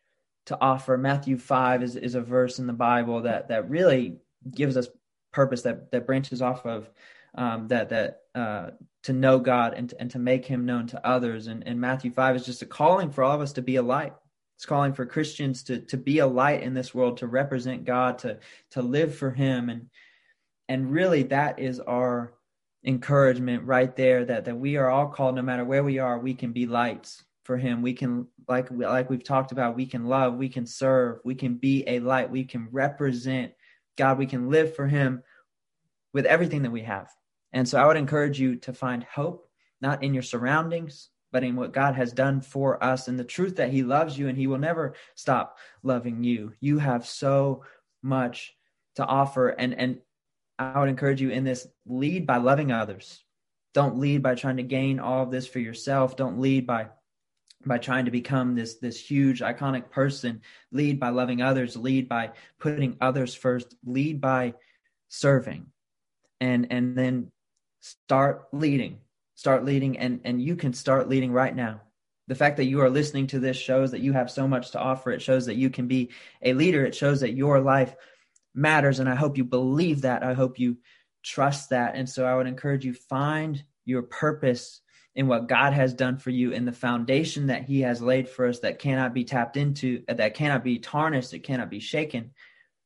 to 0.46 0.58
offer. 0.60 0.96
Matthew 0.98 1.38
5 1.38 1.82
is, 1.82 1.96
is 1.96 2.14
a 2.14 2.20
verse 2.20 2.58
in 2.58 2.66
the 2.66 2.72
Bible 2.72 3.22
that, 3.22 3.48
that 3.48 3.70
really 3.70 4.18
gives 4.50 4.76
us 4.76 4.88
purpose 5.32 5.62
that, 5.62 5.90
that 5.90 6.06
branches 6.06 6.42
off 6.42 6.64
of 6.66 6.90
um, 7.34 7.68
that, 7.68 7.88
that 7.88 8.20
uh, 8.34 8.70
to 9.04 9.12
know 9.12 9.38
God 9.38 9.74
and 9.74 9.90
to, 9.90 10.00
and 10.00 10.10
to 10.12 10.18
make 10.18 10.46
him 10.46 10.66
known 10.66 10.86
to 10.88 11.06
others. 11.06 11.46
And, 11.46 11.66
and 11.66 11.80
Matthew 11.80 12.10
5 12.10 12.36
is 12.36 12.46
just 12.46 12.62
a 12.62 12.66
calling 12.66 13.10
for 13.10 13.24
all 13.24 13.34
of 13.34 13.40
us 13.40 13.54
to 13.54 13.62
be 13.62 13.76
a 13.76 13.82
light. 13.82 14.12
It's 14.56 14.66
calling 14.66 14.92
for 14.92 15.04
Christians 15.04 15.64
to, 15.64 15.80
to 15.80 15.96
be 15.96 16.20
a 16.20 16.26
light 16.26 16.62
in 16.62 16.74
this 16.74 16.94
world, 16.94 17.18
to 17.18 17.26
represent 17.26 17.84
God, 17.84 18.18
to, 18.20 18.38
to 18.70 18.82
live 18.82 19.14
for 19.16 19.32
him. 19.32 19.68
And, 19.68 19.90
and 20.68 20.92
really 20.92 21.24
that 21.24 21.58
is 21.58 21.80
our 21.80 22.34
encouragement 22.84 23.64
right 23.64 23.94
there 23.96 24.24
that, 24.26 24.44
that 24.44 24.56
we 24.56 24.76
are 24.76 24.88
all 24.88 25.08
called, 25.08 25.34
no 25.34 25.42
matter 25.42 25.64
where 25.64 25.82
we 25.82 25.98
are, 25.98 26.18
we 26.18 26.34
can 26.34 26.52
be 26.52 26.66
lights 26.66 27.24
for 27.44 27.56
him. 27.56 27.82
We 27.82 27.92
can 27.92 28.26
like 28.48 28.68
like 28.70 29.08
we've 29.08 29.24
talked 29.24 29.52
about 29.52 29.76
we 29.76 29.86
can 29.86 30.06
love 30.06 30.34
we 30.34 30.48
can 30.48 30.66
serve 30.66 31.20
we 31.24 31.34
can 31.34 31.54
be 31.54 31.84
a 31.86 32.00
light 32.00 32.30
we 32.30 32.44
can 32.44 32.68
represent 32.70 33.52
god 33.96 34.18
we 34.18 34.26
can 34.26 34.50
live 34.50 34.74
for 34.74 34.86
him 34.86 35.22
with 36.12 36.26
everything 36.26 36.62
that 36.62 36.72
we 36.72 36.82
have. 36.82 37.08
And 37.52 37.68
so 37.68 37.78
i 37.78 37.86
would 37.86 37.96
encourage 37.96 38.40
you 38.40 38.56
to 38.56 38.72
find 38.72 39.04
hope 39.04 39.48
not 39.80 40.02
in 40.02 40.14
your 40.14 40.22
surroundings 40.22 41.10
but 41.32 41.44
in 41.44 41.56
what 41.56 41.72
god 41.72 41.94
has 41.94 42.12
done 42.12 42.40
for 42.40 42.82
us 42.82 43.08
and 43.08 43.18
the 43.18 43.24
truth 43.24 43.56
that 43.56 43.70
he 43.70 43.82
loves 43.82 44.18
you 44.18 44.28
and 44.28 44.38
he 44.38 44.46
will 44.46 44.58
never 44.58 44.94
stop 45.14 45.58
loving 45.82 46.22
you. 46.22 46.52
You 46.60 46.78
have 46.78 47.06
so 47.06 47.64
much 48.02 48.54
to 48.96 49.04
offer. 49.04 49.48
And 49.48 49.74
and 49.74 49.98
i 50.58 50.78
would 50.78 50.88
encourage 50.88 51.20
you 51.20 51.30
in 51.30 51.44
this 51.44 51.66
lead 51.86 52.26
by 52.26 52.38
loving 52.38 52.72
others. 52.72 53.22
Don't 53.72 53.98
lead 53.98 54.22
by 54.22 54.36
trying 54.36 54.58
to 54.58 54.62
gain 54.62 55.00
all 55.00 55.24
of 55.24 55.32
this 55.32 55.48
for 55.48 55.58
yourself. 55.58 56.16
Don't 56.16 56.38
lead 56.38 56.66
by 56.66 56.86
by 57.66 57.78
trying 57.78 58.04
to 58.04 58.10
become 58.10 58.54
this 58.54 58.76
this 58.76 58.98
huge 58.98 59.40
iconic 59.40 59.90
person 59.90 60.40
lead 60.72 60.98
by 61.00 61.08
loving 61.08 61.42
others 61.42 61.76
lead 61.76 62.08
by 62.08 62.30
putting 62.58 62.96
others 63.00 63.34
first 63.34 63.74
lead 63.84 64.20
by 64.20 64.54
serving 65.08 65.66
and 66.40 66.66
and 66.70 66.96
then 66.96 67.30
start 67.80 68.46
leading 68.52 68.98
start 69.34 69.64
leading 69.64 69.98
and 69.98 70.20
and 70.24 70.40
you 70.40 70.56
can 70.56 70.72
start 70.72 71.08
leading 71.08 71.32
right 71.32 71.54
now. 71.54 71.80
The 72.26 72.34
fact 72.34 72.56
that 72.56 72.64
you 72.64 72.80
are 72.80 72.90
listening 72.90 73.26
to 73.28 73.38
this 73.38 73.56
shows 73.56 73.90
that 73.90 74.00
you 74.00 74.12
have 74.12 74.30
so 74.30 74.48
much 74.48 74.70
to 74.70 74.80
offer. 74.80 75.10
It 75.10 75.20
shows 75.20 75.46
that 75.46 75.56
you 75.56 75.68
can 75.68 75.86
be 75.86 76.10
a 76.40 76.54
leader. 76.54 76.84
It 76.84 76.94
shows 76.94 77.20
that 77.20 77.34
your 77.34 77.60
life 77.60 77.94
matters 78.56 79.00
and 79.00 79.08
i 79.08 79.16
hope 79.16 79.36
you 79.36 79.44
believe 79.44 80.02
that. 80.02 80.22
I 80.22 80.32
hope 80.32 80.58
you 80.58 80.78
trust 81.22 81.70
that. 81.70 81.96
And 81.96 82.08
so 82.08 82.24
i 82.24 82.34
would 82.34 82.46
encourage 82.46 82.84
you 82.84 82.94
find 82.94 83.62
your 83.84 84.02
purpose 84.02 84.80
in 85.16 85.28
what 85.28 85.48
God 85.48 85.72
has 85.72 85.94
done 85.94 86.18
for 86.18 86.30
you 86.30 86.52
in 86.52 86.64
the 86.64 86.72
foundation 86.72 87.46
that 87.46 87.64
He 87.64 87.80
has 87.82 88.02
laid 88.02 88.28
for 88.28 88.46
us 88.46 88.58
that 88.60 88.78
cannot 88.78 89.14
be 89.14 89.24
tapped 89.24 89.56
into, 89.56 90.02
uh, 90.08 90.14
that 90.14 90.34
cannot 90.34 90.64
be 90.64 90.78
tarnished, 90.78 91.34
it 91.34 91.44
cannot 91.44 91.70
be 91.70 91.80
shaken. 91.80 92.32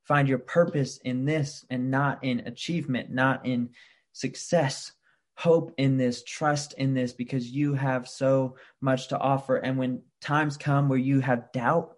Find 0.04 0.28
your 0.28 0.38
purpose 0.38 0.98
in 0.98 1.24
this 1.24 1.64
and 1.70 1.90
not 1.90 2.24
in 2.24 2.40
achievement, 2.40 3.10
not 3.10 3.46
in 3.46 3.70
success. 4.12 4.92
Hope 5.36 5.72
in 5.78 5.96
this, 5.96 6.24
trust 6.24 6.74
in 6.74 6.94
this, 6.94 7.12
because 7.12 7.48
you 7.48 7.74
have 7.74 8.08
so 8.08 8.56
much 8.80 9.08
to 9.08 9.18
offer. 9.18 9.56
And 9.56 9.78
when 9.78 10.02
times 10.20 10.56
come 10.56 10.88
where 10.88 10.98
you 10.98 11.20
have 11.20 11.52
doubt, 11.52 11.96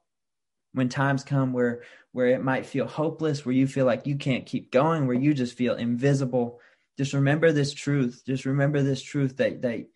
when 0.72 0.88
times 0.88 1.24
come 1.24 1.52
where 1.52 1.82
where 2.12 2.26
it 2.26 2.42
might 2.42 2.66
feel 2.66 2.86
hopeless, 2.86 3.46
where 3.46 3.54
you 3.54 3.66
feel 3.68 3.86
like 3.86 4.06
you 4.06 4.16
can't 4.16 4.46
keep 4.46 4.72
going, 4.72 5.06
where 5.06 5.16
you 5.16 5.32
just 5.32 5.56
feel 5.56 5.74
invisible, 5.76 6.60
just 6.98 7.12
remember 7.12 7.52
this 7.52 7.72
truth. 7.72 8.22
Just 8.26 8.44
remember 8.44 8.82
this 8.82 9.00
truth 9.00 9.36
that 9.38 9.62
that 9.62 9.86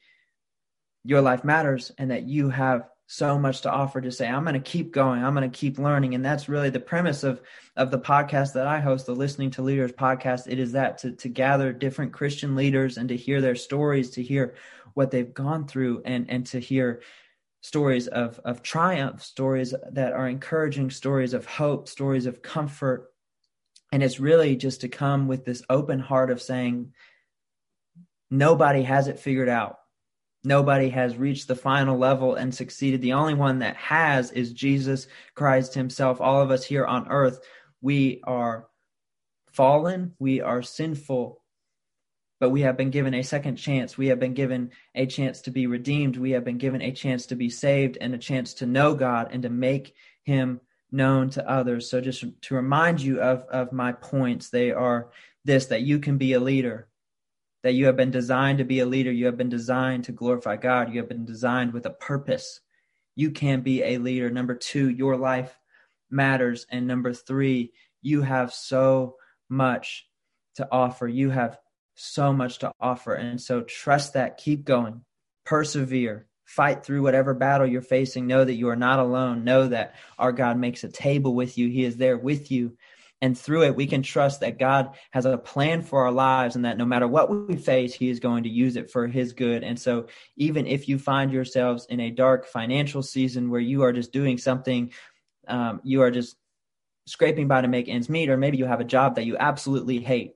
your 1.05 1.21
life 1.21 1.45
matters 1.45 1.93
and 1.99 2.11
that 2.11 2.25
you 2.25 2.49
have 2.49 2.89
so 3.07 3.39
much 3.39 3.61
to 3.61 3.71
offer 3.71 4.01
to 4.01 4.11
say 4.11 4.27
i'm 4.27 4.45
going 4.45 4.55
to 4.55 4.61
keep 4.61 4.91
going. 4.91 5.23
I'm 5.23 5.35
going 5.35 5.49
to 5.49 5.57
keep 5.57 5.79
learning. 5.79 6.15
And 6.15 6.25
that's 6.25 6.49
really 6.49 6.71
the 6.71 6.81
premise 6.81 7.23
of 7.23 7.43
of 7.77 7.91
the 7.91 7.99
podcast 7.99 8.55
that 8.55 8.67
i 8.67 8.81
host 8.81 9.07
the 9.07 9.15
listening 9.15 9.51
to 9.53 9.63
leaders 9.63 9.93
podcast. 9.93 10.49
It 10.49 10.59
is 10.59 10.73
that 10.73 10.99
to 10.99 11.13
to 11.13 11.29
gather 11.29 11.73
different 11.73 12.13
christian 12.13 12.57
leaders 12.57 12.97
and 12.97 13.09
to 13.11 13.17
hear 13.17 13.41
their 13.41 13.57
stories 13.57 14.11
to 14.11 14.23
hear 14.23 14.55
what 14.95 15.11
they've 15.11 15.35
gone 15.35 15.67
through 15.67 16.03
and 16.05 16.31
and 16.31 16.47
to 16.47 16.59
hear 16.59 17.03
stories 17.61 18.09
of 18.09 18.41
of 18.45 18.63
triumph 18.63 19.23
stories 19.23 19.75
that 19.93 20.13
are 20.13 20.29
encouraging 20.29 20.91
stories 20.91 21.35
of 21.35 21.45
hope 21.45 21.89
stories 21.89 22.27
of 22.27 22.41
comfort. 22.41 23.11
And 23.93 24.03
it's 24.03 24.19
really 24.19 24.57
just 24.57 24.81
to 24.81 24.89
come 24.89 25.29
with 25.29 25.45
this 25.45 25.63
open 25.69 26.01
heart 26.01 26.31
of 26.31 26.41
saying 26.41 26.95
nobody 28.31 28.83
has 28.83 29.09
it 29.09 29.21
figured 29.21 29.49
out 29.49 29.77
Nobody 30.45 30.91
has 30.91 31.17
reached 31.17 31.49
the 31.49 31.57
final 31.57 31.97
level 31.97 32.35
and 32.35 32.55
succeeded. 32.55 33.01
The 33.01 33.15
only 33.15 33.33
one 33.33 33.61
that 33.61 33.77
has 33.77 34.31
is 34.31 34.53
Jesus 34.53 35.07
Christ 35.35 35.73
Himself. 35.73 36.21
All 36.21 36.43
of 36.43 36.51
us 36.51 36.65
here 36.65 36.85
on 36.85 37.09
earth, 37.09 37.41
we 37.81 38.21
are 38.25 38.67
fallen, 39.53 40.13
we 40.19 40.43
are 40.43 40.61
sinful, 40.61 41.41
but 42.41 42.51
we 42.51 42.61
have 42.61 42.77
been 42.77 42.91
given 42.91 43.15
a 43.15 43.23
second 43.23 43.57
chance. 43.57 43.97
We 43.97 44.09
have 44.09 44.21
been 44.21 44.35
given 44.35 44.71
a 44.95 45.07
chance 45.07 45.41
to 45.43 45.51
be 45.51 45.67
redeemed. 45.67 46.19
We 46.19 46.33
have 46.33 46.45
been 46.45 46.59
given 46.59 46.83
a 46.83 46.93
chance 46.93 47.25
to 47.27 47.37
be 47.37 47.49
saved 47.49 47.97
and 48.01 48.15
a 48.15 48.19
chance 48.19 48.53
to 48.55 48.67
know 48.67 48.95
God 48.95 49.29
and 49.31 49.43
to 49.45 49.49
make 49.49 49.95
Him 50.25 50.61
known 50.93 51.31
to 51.31 51.49
others. 51.49 51.89
So, 51.89 52.03
just 52.03 52.23
to 52.43 52.55
remind 52.55 53.01
you 53.01 53.23
of, 53.23 53.45
of 53.49 53.73
my 53.73 53.93
points, 53.93 54.51
they 54.51 54.73
are 54.73 55.11
this 55.47 55.67
that 55.67 55.83
you 55.83 56.01
can 56.01 56.19
be 56.19 56.35
a 56.35 56.41
leader 56.41 56.89
that 57.65 57.73
you 57.73 57.87
have 57.87 57.97
been 57.97 58.11
designed 58.11 58.59
to 58.59 58.65
be 58.65 58.81
a 58.81 58.87
leader. 58.87 59.11
You 59.11 59.25
have 59.25 59.39
been 59.39 59.49
designed 59.49 60.05
to 60.05 60.13
glorify 60.13 60.57
God. 60.57 60.93
You 60.93 61.01
have 61.01 61.09
been 61.09 61.25
designed 61.25 61.73
with 61.73 61.87
a 61.87 61.91
purpose. 61.91 62.61
You 63.17 63.31
can 63.31 63.63
be 63.63 63.83
a 63.83 63.97
leader. 63.97 64.29
Number 64.29 64.55
two, 64.55 64.91
your 64.91 65.17
life 65.17 65.59
matters. 66.11 66.67
And 66.71 66.87
number 66.87 67.15
three, 67.15 67.73
you 68.03 68.21
have 68.21 68.53
so 68.53 69.17
much 69.49 70.07
to 70.57 70.69
offer. 70.71 71.09
You 71.09 71.31
have 71.31 71.59
so 71.95 72.35
much 72.35 72.59
to 72.59 72.73
offer. 72.79 73.15
And 73.15 73.41
so 73.41 73.63
trust 73.63 74.13
that. 74.13 74.37
Keep 74.37 74.67
going. 74.67 75.01
Persevere. 75.47 76.27
Fight 76.45 76.85
through 76.85 77.01
whatever 77.01 77.33
battle 77.33 77.67
you're 77.67 77.81
facing. 77.81 78.27
Know 78.27 78.45
that 78.45 78.53
you 78.53 78.69
are 78.69 78.77
not 78.77 78.99
alone. 78.99 79.43
Know 79.43 79.69
that 79.69 79.95
our 80.19 80.33
God 80.33 80.59
makes 80.59 80.85
a 80.85 80.89
table 80.89 81.35
with 81.35 81.57
you. 81.57 81.71
He 81.71 81.85
is 81.85 81.97
there 81.97 82.19
with 82.19 82.51
you 82.51 82.77
and 83.21 83.39
through 83.39 83.65
it, 83.65 83.77
we 83.77 83.87
can 83.87 84.03
trust 84.03 84.41
that 84.41 84.59
God 84.59 84.97
has 85.13 85.25
a 85.25 85.39
plan 85.39 85.83
for 85.83 86.05
our 86.05 86.13
lives 86.13 86.57
and 86.57 86.65
that 86.65 86.77
no 86.77 86.85
matter 86.85 87.09
what 87.09 87.31
we 87.31 87.57
face, 87.57 87.95
He 87.95 88.11
is 88.11 88.21
going 88.21 88.43
to 88.43 88.51
use 88.51 88.77
it 88.77 88.91
for 88.91 89.07
His 89.07 89.33
good. 89.33 89.65
And 89.65 89.79
so, 89.79 90.09
even 90.37 90.67
if 90.67 90.89
you 90.89 90.99
find 90.99 91.33
yourselves 91.33 91.87
in 91.87 92.01
a 92.01 92.11
dark 92.11 92.47
financial 92.47 93.03
season 93.03 93.51
where 93.51 93.61
you 93.61 93.83
are 93.83 93.93
just 93.93 94.13
doing 94.13 94.37
something, 94.37 94.93
um, 95.49 95.81
you 95.85 96.03
are 96.03 96.11
just 96.11 96.37
scraping 97.07 97.49
by 97.49 97.61
to 97.61 97.69
make 97.69 97.89
ends 97.89 98.09
meet, 98.09 98.29
or 98.29 98.37
maybe 98.37 98.59
you 98.59 98.67
have 98.67 98.81
a 98.81 98.85
job 98.85 99.15
that 99.15 99.27
you 99.27 99.37
absolutely 99.39 100.01
hate, 100.01 100.35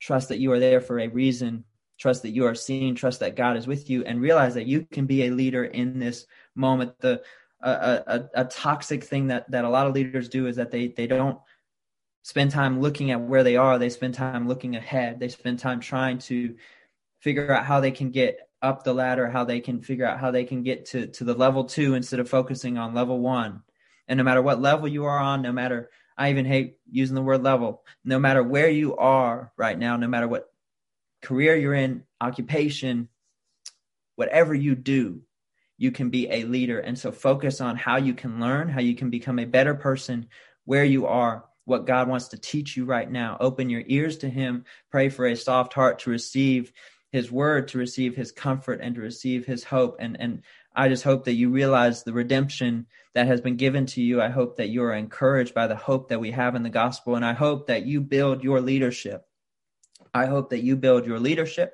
trust 0.00 0.28
that 0.28 0.38
you 0.38 0.52
are 0.52 0.60
there 0.60 0.80
for 0.80 0.98
a 0.98 1.08
reason. 1.08 1.64
Trust 1.96 2.22
that 2.22 2.30
you 2.30 2.44
are 2.46 2.56
seen, 2.56 2.96
trust 2.96 3.20
that 3.20 3.36
God 3.36 3.56
is 3.56 3.68
with 3.68 3.88
you, 3.88 4.04
and 4.04 4.20
realize 4.20 4.54
that 4.54 4.66
you 4.66 4.84
can 4.90 5.06
be 5.06 5.26
a 5.26 5.30
leader 5.30 5.64
in 5.64 6.00
this 6.00 6.26
moment. 6.56 6.98
The 6.98 7.22
a, 7.60 8.02
a, 8.06 8.42
a 8.42 8.44
toxic 8.46 9.04
thing 9.04 9.28
that 9.28 9.50
that 9.50 9.64
a 9.64 9.68
lot 9.68 9.86
of 9.86 9.94
leaders 9.94 10.28
do 10.28 10.46
is 10.46 10.56
that 10.56 10.70
they 10.70 10.88
they 10.88 11.06
don't 11.06 11.38
spend 12.24 12.50
time 12.50 12.80
looking 12.80 13.10
at 13.10 13.20
where 13.20 13.44
they 13.44 13.56
are. 13.56 13.78
They 13.78 13.90
spend 13.90 14.14
time 14.14 14.48
looking 14.48 14.74
ahead. 14.76 15.20
They 15.20 15.28
spend 15.28 15.58
time 15.58 15.78
trying 15.78 16.18
to 16.20 16.56
figure 17.20 17.52
out 17.52 17.66
how 17.66 17.80
they 17.80 17.90
can 17.90 18.10
get 18.10 18.48
up 18.62 18.82
the 18.82 18.94
ladder, 18.94 19.28
how 19.28 19.44
they 19.44 19.60
can 19.60 19.82
figure 19.82 20.06
out 20.06 20.18
how 20.18 20.30
they 20.30 20.44
can 20.44 20.62
get 20.62 20.86
to, 20.86 21.06
to 21.08 21.22
the 21.22 21.34
level 21.34 21.64
two 21.64 21.94
instead 21.94 22.20
of 22.20 22.28
focusing 22.28 22.78
on 22.78 22.94
level 22.94 23.20
one. 23.20 23.62
And 24.08 24.16
no 24.16 24.24
matter 24.24 24.40
what 24.40 24.60
level 24.60 24.88
you 24.88 25.04
are 25.04 25.18
on, 25.18 25.42
no 25.42 25.52
matter, 25.52 25.90
I 26.16 26.30
even 26.30 26.46
hate 26.46 26.78
using 26.90 27.14
the 27.14 27.20
word 27.20 27.42
level, 27.42 27.84
no 28.06 28.18
matter 28.18 28.42
where 28.42 28.70
you 28.70 28.96
are 28.96 29.52
right 29.58 29.78
now, 29.78 29.98
no 29.98 30.08
matter 30.08 30.26
what 30.26 30.50
career 31.20 31.54
you're 31.56 31.74
in, 31.74 32.04
occupation, 32.22 33.10
whatever 34.16 34.54
you 34.54 34.74
do, 34.74 35.20
you 35.76 35.92
can 35.92 36.08
be 36.08 36.30
a 36.30 36.44
leader. 36.44 36.78
And 36.78 36.98
so 36.98 37.12
focus 37.12 37.60
on 37.60 37.76
how 37.76 37.96
you 37.96 38.14
can 38.14 38.40
learn, 38.40 38.70
how 38.70 38.80
you 38.80 38.94
can 38.94 39.10
become 39.10 39.38
a 39.38 39.44
better 39.44 39.74
person 39.74 40.28
where 40.64 40.84
you 40.84 41.06
are 41.06 41.44
what 41.64 41.86
God 41.86 42.08
wants 42.08 42.28
to 42.28 42.38
teach 42.38 42.76
you 42.76 42.84
right 42.84 43.10
now. 43.10 43.36
Open 43.40 43.70
your 43.70 43.82
ears 43.86 44.18
to 44.18 44.28
Him. 44.28 44.64
Pray 44.90 45.08
for 45.08 45.26
a 45.26 45.36
soft 45.36 45.72
heart 45.72 46.00
to 46.00 46.10
receive 46.10 46.72
His 47.10 47.30
word, 47.30 47.68
to 47.68 47.78
receive 47.78 48.16
His 48.16 48.32
comfort, 48.32 48.80
and 48.82 48.94
to 48.94 49.00
receive 49.00 49.46
His 49.46 49.64
hope. 49.64 49.96
And 50.00 50.20
and 50.20 50.42
I 50.74 50.88
just 50.88 51.04
hope 51.04 51.24
that 51.24 51.34
you 51.34 51.50
realize 51.50 52.02
the 52.02 52.12
redemption 52.12 52.86
that 53.14 53.28
has 53.28 53.40
been 53.40 53.56
given 53.56 53.86
to 53.86 54.02
you. 54.02 54.20
I 54.20 54.28
hope 54.28 54.56
that 54.56 54.70
you 54.70 54.82
are 54.82 54.94
encouraged 54.94 55.54
by 55.54 55.68
the 55.68 55.76
hope 55.76 56.08
that 56.08 56.20
we 56.20 56.32
have 56.32 56.54
in 56.54 56.62
the 56.62 56.70
gospel, 56.70 57.14
and 57.14 57.24
I 57.24 57.32
hope 57.32 57.68
that 57.68 57.86
you 57.86 58.00
build 58.00 58.42
your 58.42 58.60
leadership. 58.60 59.24
I 60.12 60.26
hope 60.26 60.50
that 60.50 60.62
you 60.62 60.76
build 60.76 61.06
your 61.06 61.18
leadership 61.18 61.72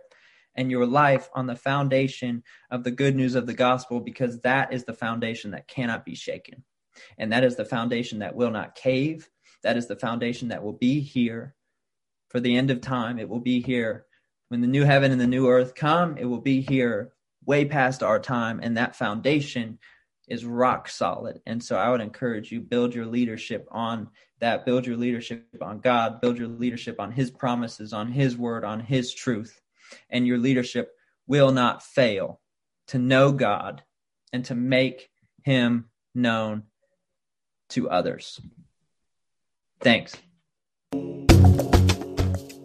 and 0.55 0.71
your 0.71 0.87
life 0.87 1.29
on 1.35 1.47
the 1.47 1.57
foundation 1.57 2.43
of 2.71 2.85
the 2.85 2.91
good 2.91 3.15
news 3.15 3.35
of 3.35 3.47
the 3.47 3.55
gospel 3.55 4.01
because 4.01 4.41
that 4.41 4.73
is 4.73 4.85
the 4.85 4.95
foundation 4.95 5.53
that 5.53 5.69
cannot 5.69 6.05
be 6.05 6.15
shaken. 6.15 6.65
And 7.19 7.33
that 7.33 7.45
is 7.45 7.57
the 7.57 7.65
foundation 7.65 8.19
that 8.19 8.35
will 8.35 8.51
not 8.51 8.75
cave 8.75 9.29
that 9.63 9.77
is 9.77 9.87
the 9.87 9.97
foundation 9.97 10.49
that 10.49 10.63
will 10.63 10.73
be 10.73 11.01
here 11.01 11.55
for 12.29 12.41
the 12.41 12.57
end 12.57 12.71
of 12.71 12.81
time. 12.81 13.19
It 13.19 13.29
will 13.29 13.41
be 13.41 13.61
here 13.61 14.07
when 14.49 14.61
the 14.61 14.67
new 14.67 14.85
heaven 14.85 15.13
and 15.13 15.21
the 15.21 15.27
new 15.27 15.49
earth 15.49 15.75
come. 15.75 16.17
It 16.17 16.25
will 16.25 16.41
be 16.41 16.61
here 16.61 17.13
way 17.45 17.65
past 17.65 18.03
our 18.03 18.19
time. 18.19 18.61
And 18.63 18.77
that 18.77 18.97
foundation 18.97 19.79
is 20.29 20.45
rock 20.45 20.89
solid. 20.89 21.41
And 21.47 21.63
so 21.63 21.77
I 21.77 21.91
would 21.91 22.01
encourage 22.01 22.53
you 22.53 22.61
build 22.61 22.95
your 22.95 23.07
leadership 23.07 23.67
on 23.71 24.09
that, 24.39 24.65
build 24.65 24.87
your 24.87 24.97
leadership 24.97 25.45
on 25.61 25.81
God, 25.81 26.21
build 26.21 26.39
your 26.39 26.49
leadership 26.49 27.01
on 27.01 27.11
his 27.11 27.31
promises, 27.31 27.93
on 27.93 28.11
his 28.11 28.37
word, 28.37 28.65
on 28.65 28.81
his 28.81 29.13
truth. 29.13 29.61
And 30.09 30.27
your 30.27 30.39
leadership 30.39 30.93
will 31.27 31.51
not 31.51 31.83
fail 31.83 32.41
to 32.89 32.99
know 32.99 33.33
God 33.33 33.83
and 34.33 34.45
to 34.47 34.55
make 34.55 35.11
him 35.45 35.87
known 36.15 36.65
to 37.71 37.91
others. 37.91 38.41
Thanks. 39.81 40.17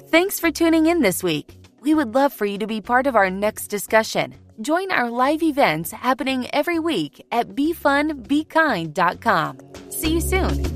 Thanks 0.10 0.40
for 0.40 0.52
tuning 0.52 0.86
in 0.86 1.02
this 1.02 1.24
week. 1.24 1.58
We 1.82 1.94
would 1.94 2.16
love 2.16 2.32
for 2.34 2.46
you 2.46 2.58
to 2.58 2.68
be 2.68 2.82
part 2.82 3.08
of 3.08 3.16
our 3.16 3.30
next 3.30 3.68
discussion. 3.68 4.36
Join 4.62 4.92
our 4.92 5.10
live 5.10 5.44
events 5.44 5.92
happening 5.92 6.48
every 6.54 6.80
week 6.80 7.26
at 7.32 7.50
befunbekind.com. 7.50 9.58
See 9.90 10.14
you 10.14 10.22
soon. 10.22 10.75